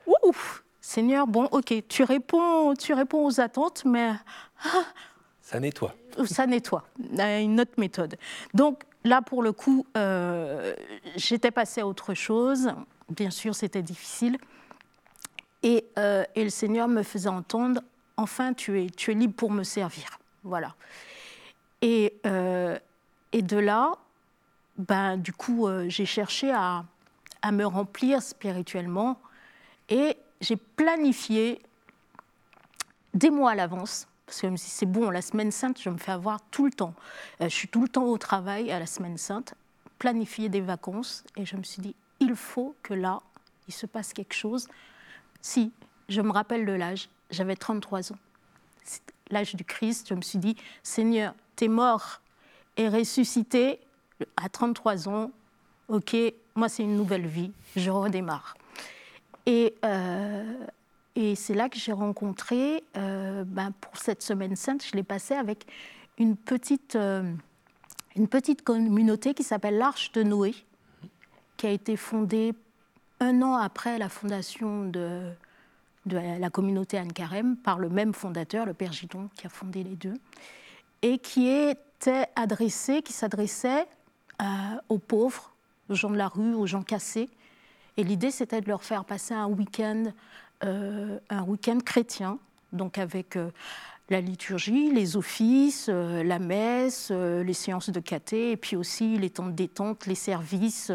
Ouf 0.24 0.64
Seigneur, 0.86 1.28
bon, 1.28 1.46
ok, 1.46 1.74
tu 1.88 2.04
réponds, 2.04 2.74
tu 2.76 2.94
réponds 2.94 3.26
aux 3.26 3.40
attentes, 3.40 3.84
mais. 3.86 4.12
Ah, 4.66 4.84
ça 5.42 5.60
nettoie. 5.60 5.96
Ça 6.26 6.46
nettoie. 6.46 6.84
Une 7.00 7.60
autre 7.62 7.72
méthode. 7.78 8.18
Donc, 8.54 8.84
là, 9.06 9.22
pour 9.22 9.44
le 9.44 9.54
coup, 9.54 9.86
euh, 9.98 10.74
j'étais 11.16 11.52
passée 11.52 11.82
à 11.82 11.88
autre 11.88 12.14
chose. 12.14 12.74
Bien 13.10 13.30
sûr, 13.30 13.56
c'était 13.56 13.82
difficile. 13.82 14.38
Et, 15.62 15.86
euh, 15.98 16.24
et, 16.36 16.44
le 16.44 16.50
Seigneur 16.50 16.88
me 16.88 17.04
faisait 17.04 17.30
entendre, 17.30 17.82
enfin, 18.18 18.54
tu 18.54 18.82
es, 18.82 18.90
tu 18.90 19.12
es 19.12 19.14
libre 19.14 19.34
pour 19.34 19.52
me 19.52 19.64
servir. 19.64 20.20
Voilà. 20.44 20.76
Et, 21.82 22.14
euh, 22.26 22.78
et 23.32 23.42
de 23.42 23.58
là, 23.58 23.94
ben, 24.78 25.18
du 25.18 25.32
coup, 25.32 25.68
j'ai 25.88 26.06
cherché 26.06 26.52
à, 26.52 26.84
à 27.42 27.52
me 27.52 27.66
remplir 27.66 28.22
spirituellement 28.22 29.20
et 29.90 30.18
j'ai 30.42 30.56
planifié 30.56 31.62
des 33.14 33.30
mois 33.30 33.52
à 33.52 33.56
l'avance 33.56 34.08
parce 34.26 34.42
que 34.42 34.48
je 34.48 34.52
me 34.52 34.58
suis 34.58 34.66
dit, 34.68 34.72
c'est 34.72 34.86
bon, 34.86 35.10
la 35.10 35.22
semaine 35.22 35.52
sainte, 35.52 35.80
je 35.80 35.90
me 35.90 35.98
fais 35.98 36.12
avoir 36.12 36.40
tout 36.50 36.66
le 36.66 36.72
temps. 36.72 36.94
Euh, 37.42 37.50
je 37.50 37.54
suis 37.54 37.68
tout 37.68 37.82
le 37.82 37.88
temps 37.88 38.06
au 38.06 38.18
travail 38.18 38.72
à 38.72 38.80
la 38.80 38.86
semaine 38.86 39.18
sainte, 39.18 39.54
planifier 40.04 40.50
des 40.50 40.60
vacances. 40.60 41.24
Et 41.38 41.46
je 41.46 41.56
me 41.56 41.64
suis 41.64 41.82
dit, 41.82 41.96
il 42.20 42.36
faut 42.36 42.76
que 42.84 42.94
là, 42.94 43.22
il 43.70 43.74
se 43.74 43.86
passe 43.86 44.12
quelque 44.12 44.34
chose. 44.34 44.68
Si, 45.40 45.72
je 46.10 46.20
me 46.20 46.30
rappelle 46.30 46.66
de 46.66 46.74
l'âge, 46.74 47.08
j'avais 47.32 47.56
33 47.56 48.12
ans. 48.12 48.18
L'âge 49.32 49.56
du 49.56 49.64
Christ, 49.64 50.08
je 50.10 50.14
me 50.14 50.22
suis 50.22 50.40
dit, 50.40 50.58
Seigneur, 50.84 51.34
t'es 51.56 51.70
mort 51.70 52.20
et 52.76 52.90
ressuscité 52.90 53.80
à 54.36 54.50
33 54.50 55.08
ans. 55.08 55.32
Ok, 55.88 56.18
moi 56.56 56.68
c'est 56.68 56.84
une 56.84 56.98
nouvelle 56.98 57.26
vie, 57.26 57.54
je 57.78 57.90
redémarre. 57.90 58.58
Et 59.46 59.74
euh, 59.86 60.66
et 61.16 61.36
c'est 61.36 61.54
là 61.54 61.70
que 61.70 61.78
j'ai 61.78 61.94
rencontré, 61.94 62.84
euh, 62.98 63.44
ben, 63.46 63.72
pour 63.80 63.98
cette 63.98 64.22
semaine 64.24 64.56
sainte, 64.56 64.84
je 64.84 64.96
l'ai 64.96 65.04
passée 65.04 65.36
avec 65.36 65.66
une 66.18 66.36
petite, 66.36 66.96
euh, 66.96 67.32
une 68.16 68.28
petite 68.28 68.64
communauté 68.64 69.34
qui 69.34 69.44
s'appelle 69.44 69.78
l'Arche 69.78 70.12
de 70.12 70.24
Noé, 70.24 70.54
qui 71.58 71.68
a 71.68 71.72
été 71.72 71.98
fondée 71.98 72.54
un 73.20 73.42
an 73.42 73.56
après 73.56 73.98
la 73.98 74.10
fondation 74.10 74.86
de, 74.86 75.32
la 76.06 76.50
communauté 76.50 76.98
Anne 76.98 77.14
Carême 77.14 77.56
par 77.58 77.80
le 77.80 77.90
même 77.90 78.14
fondateur, 78.14 78.66
le 78.66 78.74
Père 78.74 78.92
Gidon, 78.92 79.30
qui 79.36 79.48
a 79.48 79.50
fondé 79.50 79.84
les 79.84 79.96
deux, 79.96 80.16
et 81.02 81.18
qui 81.18 81.48
était 81.48 82.28
qui 83.04 83.14
s'adressait 83.14 83.88
euh, 84.42 84.46
aux 84.90 84.98
pauvres, 84.98 85.54
aux 85.90 85.96
gens 85.96 86.10
de 86.10 86.18
la 86.18 86.28
rue, 86.28 86.54
aux 86.54 86.68
gens 86.68 86.84
cassés. 86.84 87.30
Et 87.96 88.04
l'idée, 88.04 88.32
c'était 88.32 88.60
de 88.60 88.68
leur 88.68 88.84
faire 88.84 89.06
passer 89.06 89.34
un 89.34 89.48
week-end 89.48 90.12
euh, 90.64 91.20
un 91.30 91.44
week-end 91.44 91.80
chrétien, 91.84 92.40
donc 92.72 92.98
avec 92.98 93.36
euh, 93.36 93.50
la 94.10 94.22
liturgie, 94.22 94.92
les 94.92 95.16
offices, 95.16 95.88
euh, 95.90 96.24
la 96.24 96.40
messe, 96.40 97.10
euh, 97.12 97.44
les 97.44 97.54
séances 97.54 97.90
de 97.90 98.00
caté, 98.00 98.52
et 98.52 98.58
puis 98.58 98.76
aussi 98.76 99.18
les 99.18 99.30
temps 99.30 99.48
de 99.48 99.54
détente, 99.54 100.06
les 100.06 100.16
services 100.16 100.92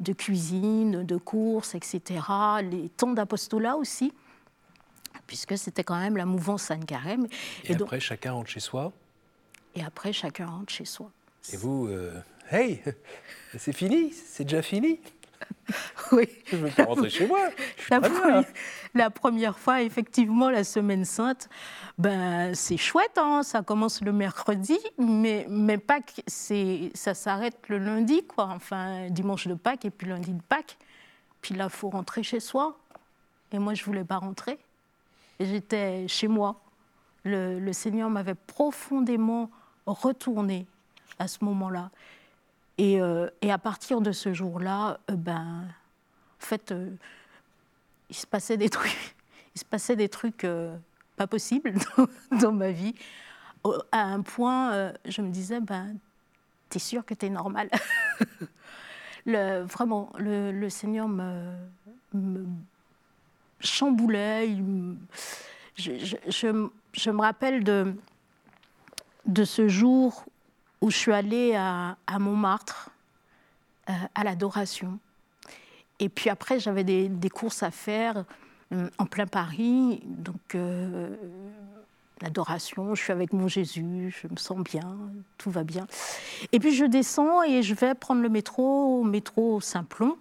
de 0.00 0.12
cuisine, 0.12 1.04
de 1.04 1.16
courses, 1.16 1.74
etc., 1.74 2.20
les 2.62 2.88
temps 2.88 3.12
d'apostolat 3.12 3.76
aussi, 3.76 4.12
puisque 5.26 5.58
c'était 5.58 5.84
quand 5.84 5.98
même 5.98 6.16
la 6.16 6.26
mouvance 6.26 6.64
San 6.64 6.84
Carême. 6.84 7.26
Et, 7.64 7.74
après, 7.74 8.00
chacun 8.00 8.32
rentre 8.32 8.50
chez 8.50 8.60
soi 8.60 8.92
Et 9.74 9.82
après, 9.82 10.12
chacun 10.12 10.46
rentre 10.46 10.72
chez 10.72 10.84
soi. 10.84 11.10
Et 11.52 11.56
vous, 11.56 11.88
hey, 12.50 12.82
c'est 13.58 13.72
fini, 13.72 14.12
c'est 14.12 14.44
déjà 14.44 14.62
fini 14.62 14.98
oui. 16.12 16.28
Je 16.46 16.56
veux 16.56 16.70
pas 16.70 16.84
rentrer 16.84 17.10
chez 17.10 17.26
moi. 17.26 17.48
La, 18.94 19.10
première, 19.10 19.58
fois, 19.58 19.82
effectivement, 19.82 20.48
la 20.48 20.64
semaine 20.64 21.04
sainte, 21.04 21.48
ben, 21.98 22.54
c'est 22.54 22.76
chouette, 22.76 23.18
hein, 23.18 23.42
ça 23.42 23.62
commence 23.62 24.00
le 24.00 24.12
mercredi, 24.12 24.78
mais, 24.98 25.46
mais 25.50 25.76
Pâques, 25.76 26.22
ça 26.26 27.14
s'arrête 27.14 27.58
le 27.68 27.78
lundi, 27.78 28.24
quoi. 28.26 28.46
Enfin, 28.46 29.08
dimanche 29.10 29.46
de 29.48 29.54
Pâques 29.54 29.84
et 29.84 29.90
puis 29.90 30.08
lundi 30.08 30.32
de 30.32 30.42
Pâques. 30.42 30.78
Puis 31.42 31.54
là, 31.54 31.64
il 31.64 31.70
faut 31.70 31.90
rentrer 31.90 32.22
chez 32.22 32.40
soi. 32.40 32.78
Et 33.52 33.58
moi, 33.58 33.74
je 33.74 33.84
voulais 33.84 34.04
pas 34.04 34.16
rentrer. 34.16 34.58
J'étais 35.38 36.08
chez 36.08 36.28
moi. 36.28 36.60
Le, 37.24 37.58
le 37.58 37.72
Seigneur 37.72 38.08
m'avait 38.08 38.34
profondément 38.34 39.50
retourné 39.86 40.66
à 41.18 41.28
ce 41.28 41.44
moment-là. 41.44 41.90
Euh, 42.80 43.30
et, 43.40 43.50
à 43.50 43.58
partir 43.58 44.00
de 44.00 44.12
ce 44.12 44.34
jour-là, 44.34 45.00
euh, 45.10 45.16
ben, 45.16 45.64
en 45.64 46.44
fait, 46.44 46.72
euh, 46.72 46.90
il 48.10 48.16
se 48.16 48.26
passait 48.26 48.56
des 48.56 48.68
trucs, 48.68 49.14
il 49.54 49.58
se 49.58 49.64
passait 49.64 49.96
des 49.96 50.08
trucs 50.08 50.46
pas 51.16 51.26
possibles 51.26 51.74
dans, 52.40 52.52
ma 52.52 52.70
vie. 52.70 52.94
À 53.90 54.02
un 54.02 54.20
point, 54.20 54.92
je 55.06 55.22
me 55.22 55.30
disais, 55.30 55.60
ben, 55.60 55.96
t'es 56.68 56.78
sûr 56.78 57.04
que 57.04 57.14
t'es 57.14 57.30
normal? 57.30 57.70
Vraiment, 59.26 60.12
le, 60.18 60.68
Seigneur 60.68 61.08
me, 61.08 61.56
chamboulait. 63.58 64.56
je, 65.76 66.16
je, 66.28 67.10
me 67.10 67.20
rappelle 67.20 67.64
de, 67.64 67.92
de 69.24 69.44
ce 69.44 69.66
jour 69.66 70.24
où 70.80 70.90
je 70.90 70.96
suis 70.96 71.12
allée 71.12 71.54
à, 71.54 71.96
Montmartre, 72.18 72.90
euh, 73.88 73.92
à 74.14 74.24
l'adoration. 74.24 74.98
Et 75.98 76.08
puis 76.08 76.30
après, 76.30 76.60
j'avais 76.60 76.84
des, 76.84 77.30
courses 77.30 77.62
à 77.62 77.70
faire 77.70 78.24
euh, 78.72 78.88
en 78.98 79.06
plein 79.06 79.26
Paris. 79.26 80.02
Donc, 80.04 80.54
euh, 80.54 81.16
l'adoration, 82.20 82.94
je 82.94 83.02
suis 83.02 83.12
avec 83.12 83.32
mon 83.32 83.48
Jésus, 83.48 84.14
je 84.22 84.28
me 84.28 84.36
sens 84.36 84.58
bien, 84.58 84.96
tout 85.38 85.50
va 85.50 85.64
bien. 85.64 85.86
Et 86.52 86.58
puis 86.58 86.74
je 86.74 86.84
descends 86.84 87.42
et 87.42 87.62
je 87.62 87.74
vais 87.74 87.94
prendre 87.94 88.22
le 88.22 88.28
métro, 88.28 89.02
métro 89.04 89.60
Saint-Plon. 89.60 90.16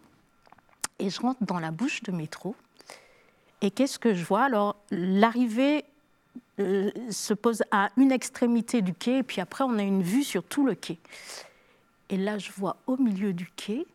Et 1.00 1.10
je 1.10 1.20
rentre 1.20 1.44
dans 1.44 1.60
la 1.60 1.72
bouche 1.72 2.04
de 2.04 2.14
métro. 2.14 2.56
Et 3.62 3.72
qu'est-ce 3.72 4.00
que 4.00 4.14
je 4.14 4.24
vois? 4.24 4.44
Alors, 4.44 4.78
l'arrivée 4.92 5.84
euh, 6.60 6.90
se 7.10 7.34
pose 7.34 7.64
à 7.72 7.90
une 7.98 8.12
extrémité 8.12 8.82
du 8.82 8.94
quai, 8.94 9.20
et 9.20 9.24
puis 9.24 9.42
après, 9.42 9.64
on 9.66 9.78
a 9.78 9.84
une 9.84 10.02
vue 10.02 10.24
sur 10.24 10.44
tout 10.44 10.66
le 10.66 10.74
quai. 10.74 11.00
Et 12.10 12.18
là, 12.18 12.38
je 12.38 12.52
vois 12.56 12.78
au 12.88 12.98
milieu 12.98 13.34
du 13.34 13.50
quai 13.56 13.86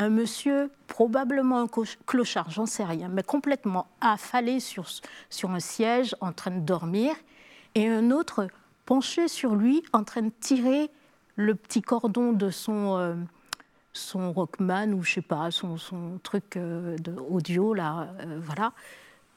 un 0.00 0.10
monsieur, 0.10 0.70
probablement 0.86 1.62
un 1.62 1.66
clochard, 2.06 2.50
j'en 2.50 2.66
sais 2.66 2.84
rien, 2.84 3.08
mais 3.08 3.24
complètement 3.24 3.88
affalé 4.00 4.60
sur, 4.60 4.86
sur 5.28 5.50
un 5.50 5.60
siège 5.60 6.14
en 6.20 6.32
train 6.32 6.52
de 6.52 6.60
dormir, 6.60 7.14
et 7.74 7.88
un 7.88 8.10
autre 8.10 8.48
penché 8.86 9.26
sur 9.26 9.56
lui 9.56 9.82
en 9.92 10.04
train 10.04 10.22
de 10.22 10.32
tirer 10.40 10.90
le 11.36 11.54
petit 11.54 11.82
cordon 11.82 12.32
de 12.32 12.50
son, 12.50 12.96
euh, 12.96 13.14
son 13.92 14.32
Rockman 14.32 14.92
ou 14.92 15.02
je 15.02 15.14
sais 15.14 15.22
pas, 15.22 15.50
son, 15.50 15.76
son 15.78 16.20
truc 16.22 16.56
euh, 16.56 16.96
audio, 17.28 17.74
là, 17.74 18.08
voilà. 18.40 18.72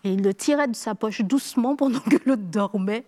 Et 0.04 0.14
il 0.14 0.24
le 0.24 0.34
tirait 0.34 0.68
de 0.68 0.76
sa 0.76 0.96
poche 0.96 1.22
doucement 1.22 1.76
pendant 1.76 2.00
que 2.00 2.18
l'autre 2.26 2.44
dormait. 2.44 3.06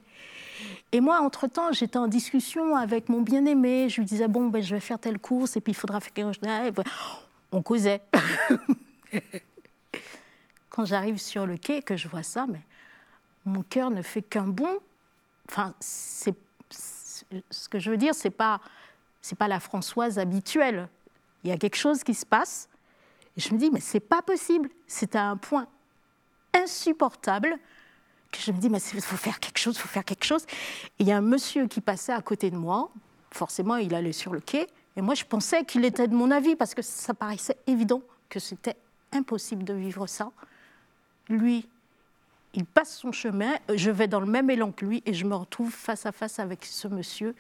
Et 0.92 1.02
moi, 1.02 1.20
entre-temps, 1.22 1.72
j'étais 1.72 1.98
en 1.98 2.08
discussion 2.08 2.76
avec 2.76 3.10
mon 3.10 3.22
bien-aimé. 3.22 3.90
Je 3.90 4.00
lui 4.00 4.06
disais, 4.06 4.28
bon, 4.28 4.50
ben, 4.50 4.62
je 4.62 4.76
vais 4.76 4.80
faire 4.80 5.00
telle 5.00 5.18
course, 5.18 5.58
et 5.58 5.62
puis 5.62 5.72
il 5.72 5.76
faudra 5.76 6.00
faire 6.00 6.14
quelque 6.14 6.34
chose. 6.34 6.84
On 7.52 7.64
causait. 7.64 8.02
Quand 10.70 10.86
j'arrive 10.86 11.18
sur 11.18 11.48
le 11.48 11.58
quai 11.58 11.78
et 11.78 11.82
que 11.82 11.98
je 11.98 12.08
vois 12.08 12.22
ça, 12.22 12.46
mais 12.48 12.62
mon 13.46 13.64
cœur 13.64 13.90
ne 13.90 14.04
fait 14.04 14.22
qu'un 14.22 14.48
bond. 14.48 14.78
Enfin, 15.50 15.74
c'est, 15.80 16.36
ce 16.70 17.70
que 17.70 17.80
je 17.80 17.90
veux 17.90 17.98
dire, 17.98 18.14
c'est 18.14 18.30
pas, 18.30 18.62
c'est 19.22 19.38
pas 19.38 19.48
la 19.48 19.60
Françoise 19.60 20.20
habituelle. 20.20 20.88
Il 21.44 21.50
y 21.50 21.54
a 21.54 21.58
quelque 21.58 21.76
chose 21.76 22.04
qui 22.04 22.14
se 22.14 22.26
passe. 22.26 22.70
Et 23.36 23.42
je 23.42 23.52
me 23.52 23.58
dis, 23.58 23.72
mais 23.72 23.80
c'est 23.80 24.00
pas 24.00 24.22
possible. 24.22 24.70
C'est 24.86 25.16
à 25.16 25.24
un 25.24 25.38
point 25.38 25.68
insupportable 26.54 27.58
que 28.32 28.40
je 28.40 28.52
me 28.52 28.58
dis, 28.58 28.70
mais 28.70 28.80
il 28.94 29.02
faut 29.02 29.16
faire 29.16 29.40
quelque 29.40 29.60
chose, 29.60 29.76
il 29.76 29.80
faut 29.80 29.88
faire 29.88 30.04
quelque 30.04 30.26
chose. 30.26 30.46
Il 31.00 31.08
y 31.08 31.12
a 31.12 31.18
un 31.18 31.22
monsieur 31.22 31.68
qui 31.68 31.82
passait 31.82 32.12
à 32.12 32.22
côté 32.22 32.50
de 32.52 32.58
moi, 32.58 32.90
forcément 33.32 33.76
il 33.78 33.94
allait 33.94 34.12
sur 34.12 34.34
le 34.34 34.40
quai, 34.40 34.68
et 34.96 35.02
moi 35.02 35.16
je 35.16 35.24
pensais 35.24 35.64
qu'il 35.64 35.86
était 35.86 36.08
de 36.08 36.16
mon 36.16 36.32
avis, 36.32 36.56
parce 36.56 36.74
que 36.74 36.82
ça 36.82 37.14
paraissait 37.14 37.58
évident 37.68 38.02
que 38.30 38.40
c'était 38.40 38.76
impossible 39.12 39.64
de 39.64 39.74
vivre 39.74 40.08
ça. 40.08 40.32
Lui, 41.30 41.68
il 42.56 42.66
passe 42.66 42.98
son 42.98 43.12
chemin, 43.12 43.54
je 43.74 43.92
vais 43.92 44.08
dans 44.08 44.20
le 44.20 44.26
même 44.26 44.50
élan 44.50 44.72
que 44.72 44.86
lui, 44.86 45.04
et 45.06 45.14
je 45.14 45.26
me 45.26 45.36
retrouve 45.36 45.72
face 45.72 46.06
à 46.06 46.12
face 46.12 46.40
avec 46.40 46.66
ce 46.66 46.88
monsieur, 46.88 47.36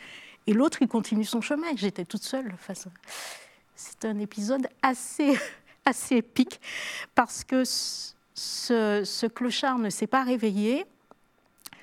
et 0.47 0.53
l'autre 0.53 0.79
il 0.81 0.87
continue 0.87 1.25
son 1.25 1.41
chemin, 1.41 1.67
j'étais 1.75 2.05
toute 2.05 2.23
seule 2.23 2.53
face 2.57 2.87
à... 2.87 2.89
C'est 3.75 4.05
un 4.05 4.19
épisode 4.19 4.67
assez, 4.81 5.37
assez 5.85 6.17
épique, 6.17 6.61
parce 7.15 7.43
que 7.43 7.63
ce, 8.35 9.27
clochard 9.27 9.77
ne 9.77 9.89
s'est 9.89 10.07
pas 10.07 10.23
réveillé. 10.23 10.85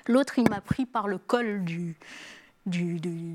L'autre, 0.07 0.39
il 0.39 0.49
m'a 0.49 0.61
pris 0.61 0.85
par 0.85 1.07
le 1.07 1.17
col 1.17 1.63
du, 1.63 1.95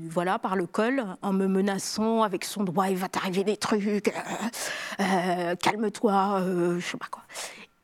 voilà, 0.09 0.39
par 0.39 0.55
le 0.55 0.67
col, 0.67 1.03
en 1.21 1.33
me 1.33 1.47
menaçant 1.47 2.23
avec 2.23 2.45
son 2.45 2.63
doigt, 2.63 2.89
il 2.89 2.97
va 2.97 3.09
t'arriver 3.09 3.43
des 3.43 3.57
trucs, 3.57 4.07
euh, 4.07 4.11
euh, 4.99 5.55
calme-toi, 5.55 6.41
euh, 6.41 6.79
je 6.79 6.85
sais 6.85 6.97
pas 6.97 7.07
quoi. 7.09 7.23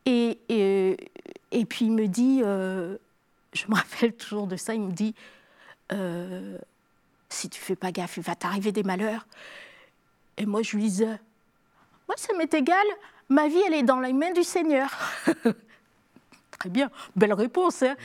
Et, 0.06 0.40
et, 0.50 1.66
puis 1.66 1.86
il 1.86 1.92
me 1.92 2.08
dit, 2.08 2.40
je 2.40 3.68
me 3.68 3.76
rappelle 3.76 4.14
toujours 4.14 4.48
de 4.48 4.56
ça, 4.56 4.74
il 4.74 4.82
me 4.82 4.92
dit, 4.92 5.16
si 7.30 7.50
tu 7.50 7.60
fais 7.60 7.76
pas 7.76 7.92
gaffe, 7.92 8.18
il 8.18 8.24
va 8.24 8.36
t'arriver 8.36 8.72
des 8.72 8.84
malheurs. 8.84 9.26
Et 10.38 10.46
moi, 10.46 10.62
je 10.62 10.76
lui 10.76 10.84
disais, 10.84 11.20
moi, 12.08 12.16
ça 12.18 12.34
m'est 12.34 12.54
égal, 12.54 12.86
ma 13.30 13.48
vie, 13.48 13.62
elle 13.68 13.74
est 13.74 13.84
dans 13.84 14.00
les 14.00 14.14
mains 14.14 14.32
du 14.32 14.44
Seigneur. 14.44 14.90
Très 16.60 16.70
bien, 16.70 16.90
belle 17.16 17.34
réponse. 17.34 17.84
Hein 17.84 17.96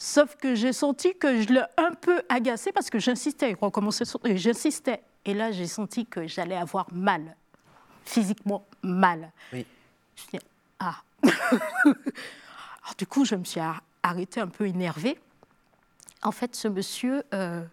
Sauf 0.00 0.36
que 0.36 0.54
j'ai 0.54 0.72
senti 0.72 1.16
que 1.18 1.42
je 1.42 1.48
l'ai 1.48 1.64
un 1.76 1.92
peu 1.92 2.22
agacé 2.28 2.70
parce 2.70 2.88
que 2.88 3.00
j'insistais, 3.00 3.56
j'insistais. 4.36 5.02
Et 5.24 5.34
là, 5.34 5.50
j'ai 5.50 5.66
senti 5.66 6.06
que 6.06 6.26
j'allais 6.28 6.56
avoir 6.56 6.86
mal, 6.92 7.36
physiquement 8.04 8.64
mal. 8.82 9.32
Oui. 9.52 9.66
Je 10.14 10.38
dis, 10.38 10.44
ah. 10.78 10.96
Alors, 11.24 12.94
du 12.96 13.06
coup, 13.06 13.24
je 13.24 13.34
me 13.34 13.44
suis 13.44 13.60
arrêtée 14.02 14.40
un 14.40 14.46
peu 14.46 14.66
énervée. 14.66 15.18
En 16.22 16.32
fait, 16.32 16.54
ce 16.54 16.68
monsieur, 16.68 17.24
euh, 17.34 17.64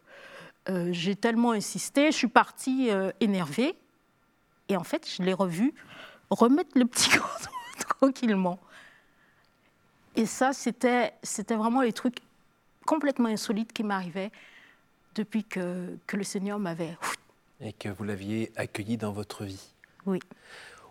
euh, 0.69 0.89
j'ai 0.91 1.15
tellement 1.15 1.51
insisté, 1.51 2.11
je 2.11 2.17
suis 2.17 2.27
partie 2.27 2.89
euh, 2.89 3.11
énervée. 3.19 3.75
Et 4.67 4.77
en 4.77 4.83
fait, 4.83 5.07
je 5.07 5.21
l'ai 5.21 5.33
revu 5.33 5.73
remettre 6.29 6.77
le 6.77 6.85
petit 6.85 7.09
cordon 7.17 7.49
tranquillement. 7.99 8.59
Et 10.15 10.25
ça, 10.25 10.53
c'était, 10.53 11.13
c'était 11.23 11.55
vraiment 11.55 11.81
les 11.81 11.93
trucs 11.93 12.19
complètement 12.85 13.27
insolites 13.27 13.73
qui 13.73 13.83
m'arrivaient 13.83 14.31
depuis 15.15 15.43
que, 15.43 15.97
que 16.07 16.17
le 16.17 16.23
Seigneur 16.23 16.59
m'avait... 16.59 16.97
Et 17.61 17.73
que 17.73 17.89
vous 17.89 18.03
l'aviez 18.03 18.51
accueilli 18.55 18.97
dans 18.97 19.11
votre 19.11 19.45
vie. 19.45 19.73
Oui. 20.05 20.19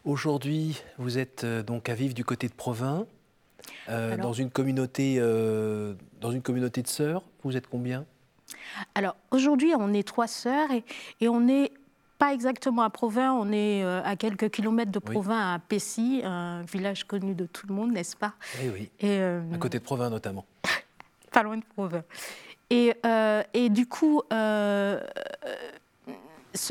Aujourd'hui, 0.04 0.82
vous 0.98 1.18
êtes 1.18 1.44
euh, 1.44 1.62
donc 1.62 1.88
à 1.88 1.94
vivre 1.94 2.14
du 2.14 2.24
côté 2.24 2.48
de 2.48 2.54
Provins, 2.54 3.06
euh, 3.88 4.16
dans, 4.16 4.32
une 4.32 4.50
communauté, 4.50 5.16
euh, 5.18 5.94
dans 6.20 6.30
une 6.30 6.42
communauté 6.42 6.82
de 6.82 6.88
sœurs. 6.88 7.22
Vous 7.42 7.56
êtes 7.56 7.66
combien? 7.66 8.04
Alors 8.94 9.16
aujourd'hui, 9.30 9.72
on 9.78 9.92
est 9.92 10.06
trois 10.06 10.26
sœurs 10.26 10.70
et, 10.70 10.84
et 11.20 11.28
on 11.28 11.48
est 11.48 11.72
pas 12.24 12.32
exactement 12.32 12.82
à 12.82 12.88
Provins, 12.90 13.34
on 13.34 13.52
est 13.52 13.84
euh, 13.84 14.00
à 14.02 14.16
quelques 14.16 14.48
kilomètres 14.50 14.90
de 14.90 14.98
Provins, 14.98 15.54
à 15.54 15.58
Pessy, 15.58 16.22
un 16.24 16.62
village 16.62 17.04
connu 17.04 17.34
de 17.34 17.44
tout 17.44 17.66
le 17.66 17.74
monde, 17.74 17.92
n'est-ce 17.92 18.16
pas? 18.16 18.32
Oui, 18.62 18.70
oui. 18.72 18.90
Et, 18.98 19.18
euh, 19.20 19.42
à 19.52 19.58
côté 19.58 19.78
de 19.78 19.84
Provins 19.84 20.08
notamment. 20.08 20.46
pas 21.32 21.42
loin 21.42 21.58
de 21.58 21.64
Provins. 21.74 22.04
Et, 22.70 22.94
euh, 23.04 23.42
et 23.52 23.68
du 23.68 23.86
coup, 23.86 24.22
ce 24.30 25.02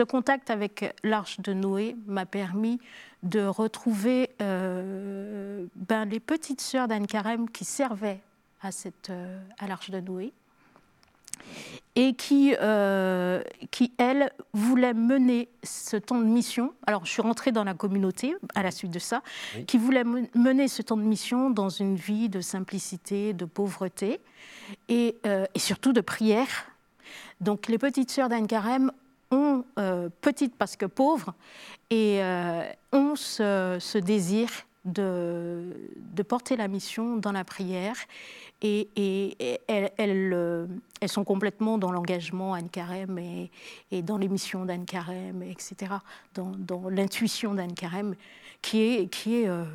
contact 0.02 0.50
avec 0.50 0.96
l'Arche 1.04 1.40
de 1.40 1.54
Noé 1.54 1.96
m'a 2.08 2.26
permis 2.26 2.80
de 3.22 3.46
retrouver 3.46 4.32
ben, 4.40 6.06
les 6.10 6.20
petites 6.20 6.62
sœurs 6.62 6.88
d'Anne 6.88 7.06
Carême 7.06 7.48
qui 7.48 7.64
servaient 7.64 8.22
à, 8.64 8.72
cette, 8.72 9.12
à 9.60 9.68
l'Arche 9.68 9.92
de 9.92 10.00
Noé. 10.00 10.34
Et 11.96 12.14
qui, 12.14 12.56
euh, 12.60 13.44
qui, 13.70 13.94
elle, 13.98 14.32
voulait 14.54 14.94
mener 14.94 15.50
ce 15.64 15.96
temps 15.96 16.18
de 16.18 16.26
mission. 16.26 16.74
Alors, 16.88 17.06
je 17.06 17.12
suis 17.12 17.22
rentrée 17.22 17.52
dans 17.52 17.64
la 17.64 17.74
communauté 17.74 18.36
à 18.56 18.64
la 18.64 18.72
suite 18.72 18.92
de 18.92 19.00
ça, 19.00 19.22
qui 19.68 19.78
voulait 19.78 20.04
mener 20.04 20.68
ce 20.68 20.82
temps 20.82 20.98
de 20.98 21.04
mission 21.04 21.50
dans 21.52 21.70
une 21.70 21.96
vie 21.96 22.30
de 22.30 22.42
simplicité, 22.42 23.34
de 23.34 23.46
pauvreté 23.46 24.20
et, 24.90 25.18
euh, 25.28 25.46
et 25.54 25.60
surtout 25.60 25.94
de 25.94 26.02
prière. 26.02 26.48
Donc, 27.42 27.68
les 27.68 27.78
petites 27.78 28.10
sœurs 28.10 28.30
d'Anne 28.30 28.48
Carême 28.48 28.92
ont, 29.30 29.64
euh, 29.78 30.10
petites 30.22 30.56
parce 30.56 30.76
que 30.76 30.88
pauvres, 30.88 31.34
et 31.92 32.22
ont 32.92 33.16
ce, 33.16 33.78
ce 33.80 34.00
désir 34.00 34.50
de, 34.86 36.24
porter 36.28 36.56
la 36.56 36.68
mission 36.68 37.18
dans 37.18 37.32
la 37.32 37.44
prière 37.44 37.96
et, 38.62 38.90
elles, 39.68 39.92
euh, 40.34 40.68
elles, 41.02 41.10
sont 41.10 41.24
complètement 41.24 41.78
dans 41.78 41.92
l'engagement 41.92 42.54
Anne 42.54 42.70
Carême 42.70 43.20
et, 43.20 44.02
dans 44.02 44.18
l'émission 44.18 44.66
d'Anne 44.66 44.86
Carême, 44.86 45.44
etc., 45.44 45.96
dans, 46.34 46.90
l'intuition 46.90 47.54
d'Anne 47.54 47.74
Carême, 47.74 48.16
qui 48.62 48.82
est, 48.82 49.08
qui 49.08 49.42
est, 49.42 49.50
euh, 49.50 49.66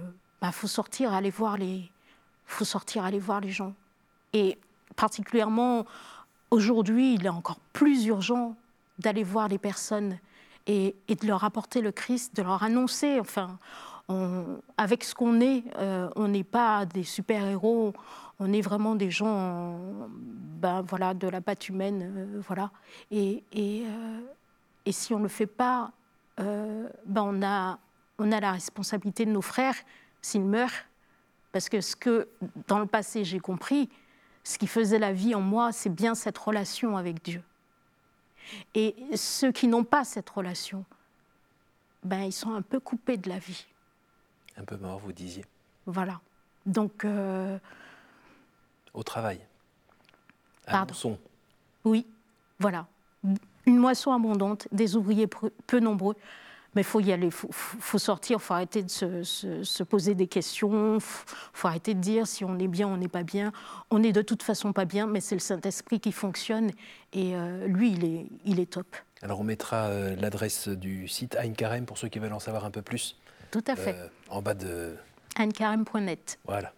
bah, 0.40 0.52
faut 0.52 0.66
sortir, 0.66 1.12
aller 1.12 1.30
voir 1.30 1.58
les, 1.58 1.90
faut 2.46 2.64
sortir, 2.64 3.04
aller 3.04 3.18
voir 3.18 3.40
les 3.40 3.50
gens. 3.50 3.74
Et 4.32 4.58
particulièrement 4.96 5.84
aujourd'hui, 6.50 7.14
il 7.14 7.26
est 7.26 7.30
encore 7.30 7.60
plus 7.72 8.06
urgent 8.06 8.56
d'aller 8.98 9.22
voir 9.22 9.48
les 9.48 9.58
personnes 9.58 10.18
et, 10.66 10.94
de 11.08 11.26
leur 11.26 11.44
apporter 11.44 11.80
le 11.80 11.92
Christ, 11.92 12.36
de 12.36 12.42
leur 12.42 12.62
annoncer, 12.62 13.20
enfin, 13.20 13.58
avec 14.76 15.04
ce 15.04 15.14
qu'on 15.14 15.40
est, 15.40 15.64
euh, 15.76 16.08
on 16.16 16.28
n'est 16.28 16.44
pas 16.44 16.86
des 16.86 17.04
super-héros, 17.04 17.92
on 18.40 18.52
est 18.52 18.62
vraiment 18.62 18.94
des 18.94 19.10
gens 19.10 19.78
ben, 20.58 20.82
voilà, 20.82 21.14
de 21.14 21.28
la 21.28 21.40
patte 21.40 21.68
humaine. 21.68 22.14
Euh, 22.16 22.40
voilà. 22.46 22.70
Et, 23.10 23.42
euh, 23.56 24.20
si 24.90 25.12
on 25.12 25.18
ne 25.18 25.24
le 25.24 25.28
fait 25.28 25.46
pas, 25.46 25.92
euh, 26.40 26.88
ben, 27.04 27.22
on, 27.22 27.42
a, 27.42 27.78
on 28.18 28.32
a 28.32 28.40
la 28.40 28.52
responsabilité 28.52 29.26
de 29.26 29.30
nos 29.30 29.42
frères 29.42 29.76
s'ils 30.22 30.44
meurent. 30.44 30.70
Parce 31.52 31.68
que 31.68 31.80
ce 31.80 31.96
que, 31.96 32.28
dans 32.66 32.78
le 32.78 32.86
passé, 32.86 33.24
j'ai 33.24 33.40
compris, 33.40 33.88
ce 34.44 34.58
qui 34.58 34.66
faisait 34.66 34.98
la 34.98 35.12
vie 35.12 35.34
en 35.34 35.40
moi, 35.40 35.72
c'est 35.72 35.94
bien 35.94 36.14
cette 36.14 36.38
relation 36.38 36.96
avec 36.96 37.22
Dieu. 37.22 37.42
Et 38.74 38.94
ceux 39.14 39.52
qui 39.52 39.68
n'ont 39.68 39.84
pas 39.84 40.04
cette 40.04 40.28
relation, 40.30 40.84
ben, 42.02 42.22
ils 42.22 42.32
sont 42.32 42.54
un 42.54 42.62
peu 42.62 42.80
coupés 42.80 43.16
de 43.16 43.28
la 43.28 43.38
vie. 43.38 43.66
Un 44.58 44.64
peu 44.64 44.76
morts, 44.76 44.98
vous 44.98 45.12
disiez. 45.12 45.44
Voilà. 45.86 46.20
Donc, 46.66 47.06
au 48.92 49.02
travail. 49.02 49.40
Pardon. 50.66 51.18
Oui, 51.84 52.06
voilà. 52.58 52.86
Une 53.66 53.78
moisson 53.78 54.12
abondante, 54.12 54.68
des 54.72 54.96
ouvriers 54.96 55.28
peu 55.66 55.80
nombreux. 55.80 56.16
Mais 56.74 56.82
il 56.82 56.84
faut 56.84 57.00
y 57.00 57.12
aller, 57.12 57.26
il 57.26 57.32
faut, 57.32 57.98
sortir, 57.98 58.36
il 58.38 58.42
faut 58.42 58.52
arrêter 58.52 58.82
de 58.82 58.88
se, 58.90 59.82
poser 59.82 60.14
des 60.14 60.26
questions, 60.26 60.96
il 60.96 61.00
faut, 61.00 61.66
arrêter 61.66 61.94
de 61.94 62.00
dire 62.00 62.26
si 62.26 62.44
on 62.44 62.58
est 62.58 62.68
bien, 62.68 62.86
on 62.86 62.98
n'est 62.98 63.08
pas 63.08 63.22
bien. 63.22 63.52
On 63.90 64.02
est 64.02 64.12
de 64.12 64.20
toute 64.20 64.42
façon 64.42 64.74
pas 64.74 64.84
bien, 64.84 65.06
mais 65.06 65.20
c'est 65.20 65.34
le 65.34 65.40
Saint-Esprit 65.40 65.98
qui 65.98 66.12
fonctionne 66.12 66.70
et 67.14 67.34
euh, 67.34 67.66
lui, 67.66 67.92
il 67.92 68.04
est, 68.04 68.26
il 68.44 68.60
est 68.60 68.70
top. 68.70 68.86
Alors 69.22 69.40
on 69.40 69.44
mettra 69.44 69.86
euh, 69.86 70.14
l'adresse 70.16 70.68
du 70.68 71.08
site 71.08 71.36
Einkarem 71.36 71.86
pour 71.86 71.96
ceux 71.96 72.08
qui 72.08 72.18
veulent 72.18 72.34
en 72.34 72.38
savoir 72.38 72.66
un 72.66 72.70
peu 72.70 72.82
plus. 72.82 73.16
Tout 73.50 73.64
à 73.66 73.76
fait. 73.76 73.94
Euh, 73.94 74.08
en 74.28 74.42
bas 74.42 74.54
de... 74.54 74.96
Voilà. 76.44 76.72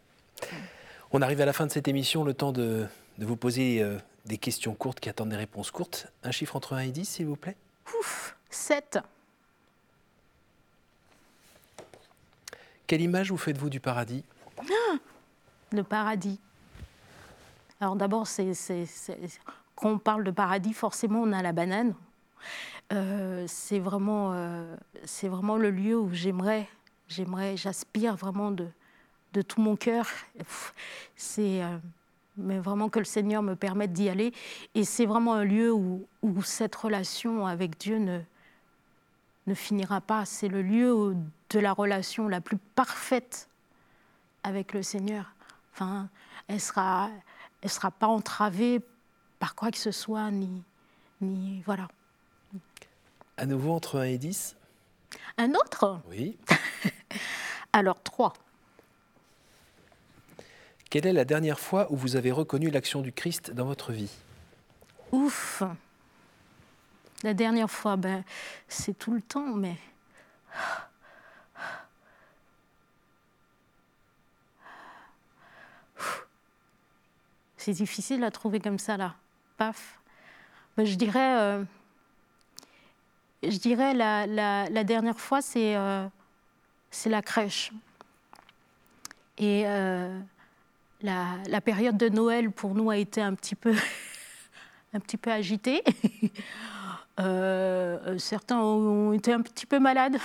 On 1.12 1.22
arrive 1.22 1.40
à 1.40 1.46
la 1.46 1.52
fin 1.52 1.66
de 1.66 1.72
cette 1.72 1.88
émission, 1.88 2.24
le 2.24 2.34
temps 2.34 2.52
de, 2.52 2.86
vous 3.18 3.36
poser 3.36 3.82
euh, 3.82 3.98
des 4.26 4.38
questions 4.38 4.74
courtes 4.74 5.00
qui 5.00 5.08
attendent 5.08 5.30
des 5.30 5.36
réponses 5.36 5.70
courtes. 5.70 6.08
Un 6.22 6.30
chiffre 6.30 6.56
entre 6.56 6.74
1 6.74 6.80
et 6.80 6.90
10, 6.90 7.04
s'il 7.04 7.26
vous 7.26 7.36
plaît 7.36 7.56
Ouf, 7.98 8.36
7. 8.50 8.98
Quelle 12.86 13.00
image 13.00 13.30
vous 13.30 13.38
faites-vous 13.38 13.70
du 13.70 13.80
paradis? 13.80 14.24
Ah, 14.58 14.96
Le 15.72 15.82
paradis. 15.82 16.38
Alors 17.80 17.96
d'abord, 17.96 18.26
quand 19.74 19.90
on 19.90 19.98
parle 19.98 20.24
de 20.24 20.30
paradis, 20.30 20.74
forcément, 20.74 21.22
on 21.22 21.32
a 21.32 21.42
la 21.42 21.52
banane. 21.52 21.94
Euh, 22.92 23.44
c'est, 23.46 23.78
vraiment, 23.78 24.32
euh, 24.32 24.76
vraiment 25.22 25.56
le 25.56 25.70
lieu 25.70 25.98
où 25.98 26.12
j'aimerais, 26.12 26.68
j'aimerais, 27.08 27.56
j'aspire 27.56 28.16
vraiment 28.16 28.50
de, 28.50 28.66
de 29.32 29.42
tout 29.42 29.60
mon 29.60 29.76
cœur. 29.76 30.06
C'est 31.16 31.62
euh, 31.62 31.78
vraiment 32.36 32.88
que 32.88 32.98
le 32.98 33.04
Seigneur 33.04 33.42
me 33.42 33.54
permette 33.54 33.92
d'y 33.92 34.08
aller. 34.08 34.32
Et 34.74 34.84
c'est 34.84 35.06
vraiment 35.06 35.34
un 35.34 35.44
lieu 35.44 35.72
où, 35.72 36.06
cette 36.42 36.74
relation 36.74 37.46
avec 37.46 37.78
Dieu 37.78 37.98
ne, 37.98 38.20
ne 39.46 39.54
finira 39.54 40.00
pas. 40.00 40.24
C'est 40.24 40.48
le 40.48 40.62
lieu 40.62 41.16
de 41.50 41.58
la 41.60 41.72
relation 41.72 42.28
la 42.28 42.40
plus 42.40 42.58
parfaite 42.74 43.48
avec 44.42 44.72
le 44.72 44.82
Seigneur. 44.82 45.32
Enfin, 45.74 46.08
elle 46.48 46.60
sera, 46.60 47.08
elle 47.62 47.70
sera 47.70 47.92
pas 47.92 48.08
entravée 48.08 48.80
par 49.38 49.54
quoi 49.54 49.70
que 49.70 49.78
ce 49.78 49.92
soit, 49.92 50.30
ni, 50.30 50.62
ni 51.20 51.62
voilà. 51.64 51.88
À 53.36 53.46
nouveau 53.46 53.72
entre 53.72 53.98
1 54.00 54.02
et 54.04 54.18
10 54.18 54.54
Un 55.38 55.54
autre? 55.54 56.00
Oui. 56.10 56.36
Alors 57.72 58.02
3. 58.02 58.34
Quelle 60.90 61.06
est 61.06 61.12
la 61.12 61.24
dernière 61.24 61.58
fois 61.58 61.86
où 61.90 61.96
vous 61.96 62.16
avez 62.16 62.32
reconnu 62.32 62.68
l'action 62.68 63.00
du 63.00 63.12
Christ 63.12 63.52
dans 63.52 63.64
votre 63.64 63.92
vie? 63.92 64.10
Ouf 65.12 65.62
La 67.22 67.32
dernière 67.32 67.70
fois, 67.70 67.96
ben, 67.96 68.24
c'est 68.68 68.98
tout 68.98 69.14
le 69.14 69.22
temps, 69.22 69.54
mais... 69.54 69.76
C'est 77.56 77.72
difficile 77.72 78.24
à 78.24 78.30
trouver 78.30 78.58
comme 78.58 78.78
ça, 78.78 78.96
là. 78.96 79.14
Paf. 79.56 80.00
Ben, 80.76 80.84
je 80.84 80.94
dirais... 80.96 81.38
Euh, 81.38 81.64
je 83.42 83.58
dirais 83.58 83.94
la, 83.94 84.84
dernière 84.84 85.18
fois, 85.18 85.42
c'est 85.42 85.76
euh, 85.76 86.06
la 87.06 87.22
crèche. 87.22 87.72
Et... 89.38 89.64
Euh, 89.66 90.18
la, 91.02 91.60
période 91.60 91.96
de 91.96 92.08
Noël 92.08 92.50
pour 92.50 92.74
nous 92.74 92.90
a 92.90 92.96
été 92.96 93.22
un 93.22 93.34
petit 93.34 93.54
peu, 93.54 93.74
agitée. 95.26 95.82
Euh, 97.18 98.16
certains 98.16 98.56
ont 98.56 99.12
été 99.12 99.30
un 99.30 99.42
petit 99.42 99.66
peu 99.66 99.78
malades. 99.78 100.16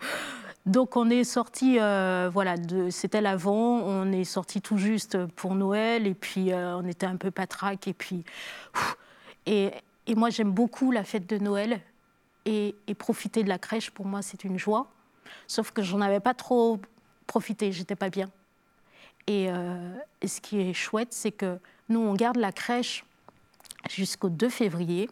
Donc 0.66 0.96
on 0.96 1.08
est 1.08 1.22
sorti, 1.22 1.76
voilà, 1.76 2.56
c'était 2.90 3.20
l'avant, 3.20 3.78
on 3.84 4.10
est 4.10 4.24
sorti 4.24 4.60
tout 4.60 4.76
juste 4.76 5.24
pour 5.36 5.54
Noël 5.54 6.04
et 6.08 6.14
puis 6.14 6.52
on 6.52 6.84
était 6.88 7.06
un 7.06 7.14
peu 7.14 7.30
patraque 7.30 7.86
et 7.86 7.92
puis 7.92 8.24
et, 9.46 9.70
moi 10.16 10.30
j'aime 10.30 10.50
beaucoup 10.50 10.90
la 10.90 11.04
fête 11.04 11.28
de 11.28 11.38
Noël 11.38 11.80
et, 12.46 12.74
et, 12.86 12.94
profiter 12.94 13.42
de 13.42 13.48
la 13.48 13.58
crèche 13.58 13.90
pour 13.90 14.06
moi 14.06 14.22
c'est 14.22 14.44
une 14.44 14.58
joie. 14.58 14.90
Sauf 15.46 15.72
que 15.72 15.82
j'en 15.82 16.00
avais 16.00 16.20
pas 16.20 16.34
trop 16.34 16.80
profité, 17.26 17.72
j'étais 17.72 17.96
pas 17.96 18.08
bien. 18.08 18.30
Euh, 19.28 19.94
et, 20.20 20.28
ce 20.28 20.40
qui 20.40 20.60
est 20.60 20.72
chouette, 20.72 21.12
c'est 21.12 21.32
que 21.32 21.58
nous, 21.88 22.00
on 22.00 22.14
garde 22.14 22.36
la 22.36 22.52
crèche 22.52 23.04
jusqu'au 23.90 24.28
2 24.28 24.48
février. 24.48 25.10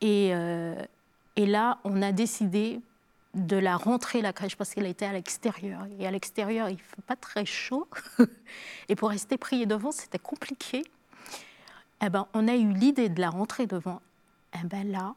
Et, 0.00 0.30
euh, 0.32 0.74
et, 1.36 1.46
là, 1.46 1.78
on 1.84 2.02
a 2.02 2.12
décidé 2.12 2.80
de 3.34 3.56
la 3.56 3.76
rentrer, 3.76 4.22
la 4.22 4.32
crèche, 4.32 4.56
parce 4.56 4.74
qu'elle 4.74 4.86
était 4.86 5.06
à 5.06 5.12
l'extérieur. 5.12 5.86
Et 5.98 6.06
à 6.06 6.10
l'extérieur, 6.10 6.68
il 6.68 6.76
ne 6.76 6.78
fait 6.78 7.02
pas 7.06 7.16
très 7.16 7.44
chaud. 7.44 7.86
et 8.88 8.96
pour 8.96 9.10
rester 9.10 9.36
prié 9.36 9.66
devant, 9.66 9.92
c'était 9.92 10.18
compliqué. 10.18 10.84
Eh 12.02 12.08
ben, 12.08 12.26
on 12.32 12.48
a 12.48 12.54
eu 12.54 12.72
l'idée 12.72 13.08
de 13.08 13.20
la 13.20 13.30
rentrer 13.30 13.66
devant. 13.66 14.00
Eh 14.54 14.66
ben 14.66 14.90
là, 14.90 15.14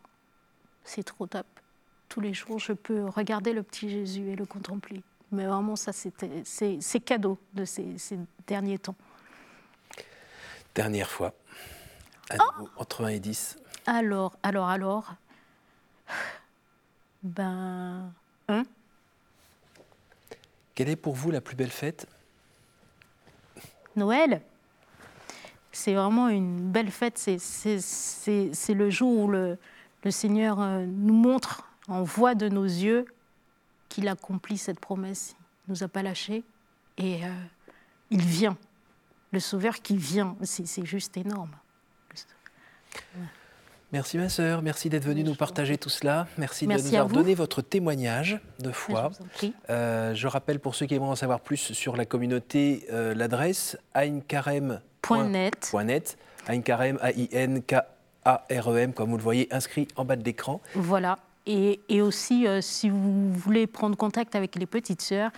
c'est 0.84 1.04
trop 1.04 1.28
top. 1.28 1.46
Tous 2.10 2.20
les 2.20 2.34
jours, 2.34 2.60
je 2.60 2.74
peux 2.74 3.06
regarder 3.06 3.54
le 3.54 3.64
petit 3.64 3.90
Jésus 3.90 4.30
et 4.30 4.36
le 4.36 4.46
contempler. 4.46 5.02
Mais 5.32 5.46
vraiment, 5.46 5.76
ça, 5.76 5.92
c'est 5.94 7.00
cadeau 7.00 7.38
de 7.54 7.64
ces, 7.64 7.96
derniers 8.48 8.80
temps. 8.80 8.96
Dernière 10.76 11.10
fois, 11.10 11.34
oh 12.34 12.68
entre 12.78 13.06
1 13.06 13.08
et 13.10 13.20
10. 13.20 13.58
Alors, 13.86 14.38
alors, 14.44 14.68
alors. 14.68 15.14
Ben. 17.24 18.12
Hein? 18.50 18.64
Quelle 20.76 20.90
est 20.90 20.96
pour 20.96 21.16
vous 21.16 21.32
la 21.32 21.42
plus 21.42 21.56
belle 21.56 21.72
fête? 21.72 22.08
Noël? 23.96 24.42
C'est 25.72 25.94
vraiment 25.94 26.28
une 26.28 26.72
belle 26.72 26.92
fête. 26.92 27.18
C'est 27.18 28.74
le 28.74 28.90
jour 28.90 29.24
où 29.24 29.28
le, 29.30 29.58
le 30.04 30.12
Seigneur 30.12 30.60
euh, 30.60 30.86
nous 30.86 31.14
montre 31.14 31.68
en 31.88 32.04
voix 32.04 32.36
de 32.36 32.50
nos 32.50 32.64
yeux 32.64 33.06
qu'il 33.90 34.08
accomplit 34.08 34.58
cette 34.58 34.80
promesse. 34.80 35.36
Il 35.68 35.72
ne 35.72 35.76
nous 35.76 35.84
a 35.84 35.88
pas 35.88 36.04
lâchés 36.04 36.44
et 36.98 37.24
euh, 37.24 37.30
il 38.10 38.22
vient. 38.22 38.58
Le 39.32 39.40
Sauveur 39.40 39.82
qui 39.82 39.98
vient, 39.98 40.36
c'est 40.44 40.86
juste 40.86 41.16
énorme. 41.18 41.52
Merci 43.92 44.18
ma 44.18 44.30
sœur, 44.30 44.62
merci 44.62 44.90
d'être 44.90 45.04
venue 45.04 45.24
nous 45.24 45.36
partager 45.36 45.78
tout 45.78 45.90
cela. 45.90 46.26
Merci, 46.38 46.66
de 46.66 46.72
nous 46.72 46.96
avoir 46.96 47.08
donné 47.10 47.36
votre 47.36 47.62
témoignage 47.62 48.40
de 48.60 48.72
foi. 48.72 49.12
Je, 49.42 49.48
euh, 49.70 50.16
je, 50.16 50.28
rappelle 50.28 50.62
pour 50.62 50.76
ceux 50.76 50.86
qui 50.86 50.96
aimeraient 50.96 51.10
en 51.10 51.16
savoir 51.16 51.42
plus 51.42 51.74
sur 51.74 51.98
la 51.98 52.06
communauté 52.06 52.86
euh, 52.94 53.14
l'adresse 53.14 53.78
ainkarem.net. 53.94 55.74
Ainkarem, 56.48 56.98
A-I-N-K-A-R-E-M, 58.26 58.94
comme 58.94 59.10
vous 59.10 59.18
le 59.18 59.24
voyez 59.24 59.54
inscrit 59.54 59.90
en 59.96 60.06
bas 60.06 60.16
de 60.16 60.24
l'écran. 60.24 60.62
Voilà. 60.76 61.20
Et, 61.46 61.82
et 61.90 62.02
aussi, 62.02 62.48
euh, 62.48 62.62
si 62.62 62.90
vous 62.90 63.34
voulez 63.34 63.68
prendre 63.68 63.98
contact 63.98 64.36
avec 64.36 64.56
les 64.56 64.66
petites 64.66 65.02
sœurs, 65.02 65.32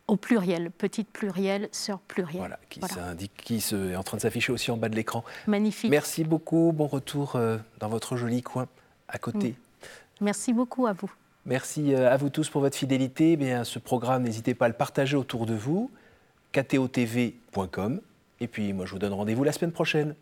au 0.09 0.17
pluriel, 0.17 0.71
petite 0.71 1.09
pluriel, 1.09 1.69
sœur 1.71 2.01
pluriel. 2.01 2.39
Voilà, 2.39 2.59
qui, 2.71 2.81
qui 3.37 3.57
est 3.57 3.97
en 3.97 4.03
train 4.03 4.17
de 4.17 4.23
s'afficher 4.23 4.53
aussi 4.53 4.71
en 4.71 4.79
bas 4.79 4.89
de 4.89 4.97
l'écran. 4.97 5.23
Magnifique. 5.47 5.91
Merci 5.91 6.25
beaucoup, 6.25 6.73
bon 6.75 6.87
retour 6.87 7.37
euh, 7.37 7.59
dans 7.79 7.89
votre 7.89 8.17
joli 8.17 8.43
coin 8.43 8.67
à 9.09 9.19
côté. 9.19 9.55
Merci 10.21 10.53
beaucoup 10.53 10.87
à 10.87 10.93
vous. 10.93 11.11
Merci 11.49 11.95
euh, 11.95 12.13
à 12.13 12.19
vous 12.19 12.29
tous 12.29 12.51
pour 12.51 12.61
votre 12.61 12.77
fidélité. 12.77 13.33
Eh 13.33 13.37
bien, 13.39 13.65
ce 13.65 13.79
programme, 13.79 14.23
n'hésitez 14.23 14.53
pas 14.53 14.67
à 14.67 14.69
le 14.69 14.75
partager 14.75 15.17
autour 15.17 15.47
de 15.47 15.55
vous. 15.55 15.91
ktotv.com. 16.53 18.03
Et 18.41 18.47
puis, 18.47 18.75
moi, 18.75 18.85
je 18.85 18.93
vous 18.93 18.99
donne 18.99 19.15
rendez-vous 19.15 19.45
la 19.45 19.53
semaine 19.53 19.73
prochaine. 19.73 20.15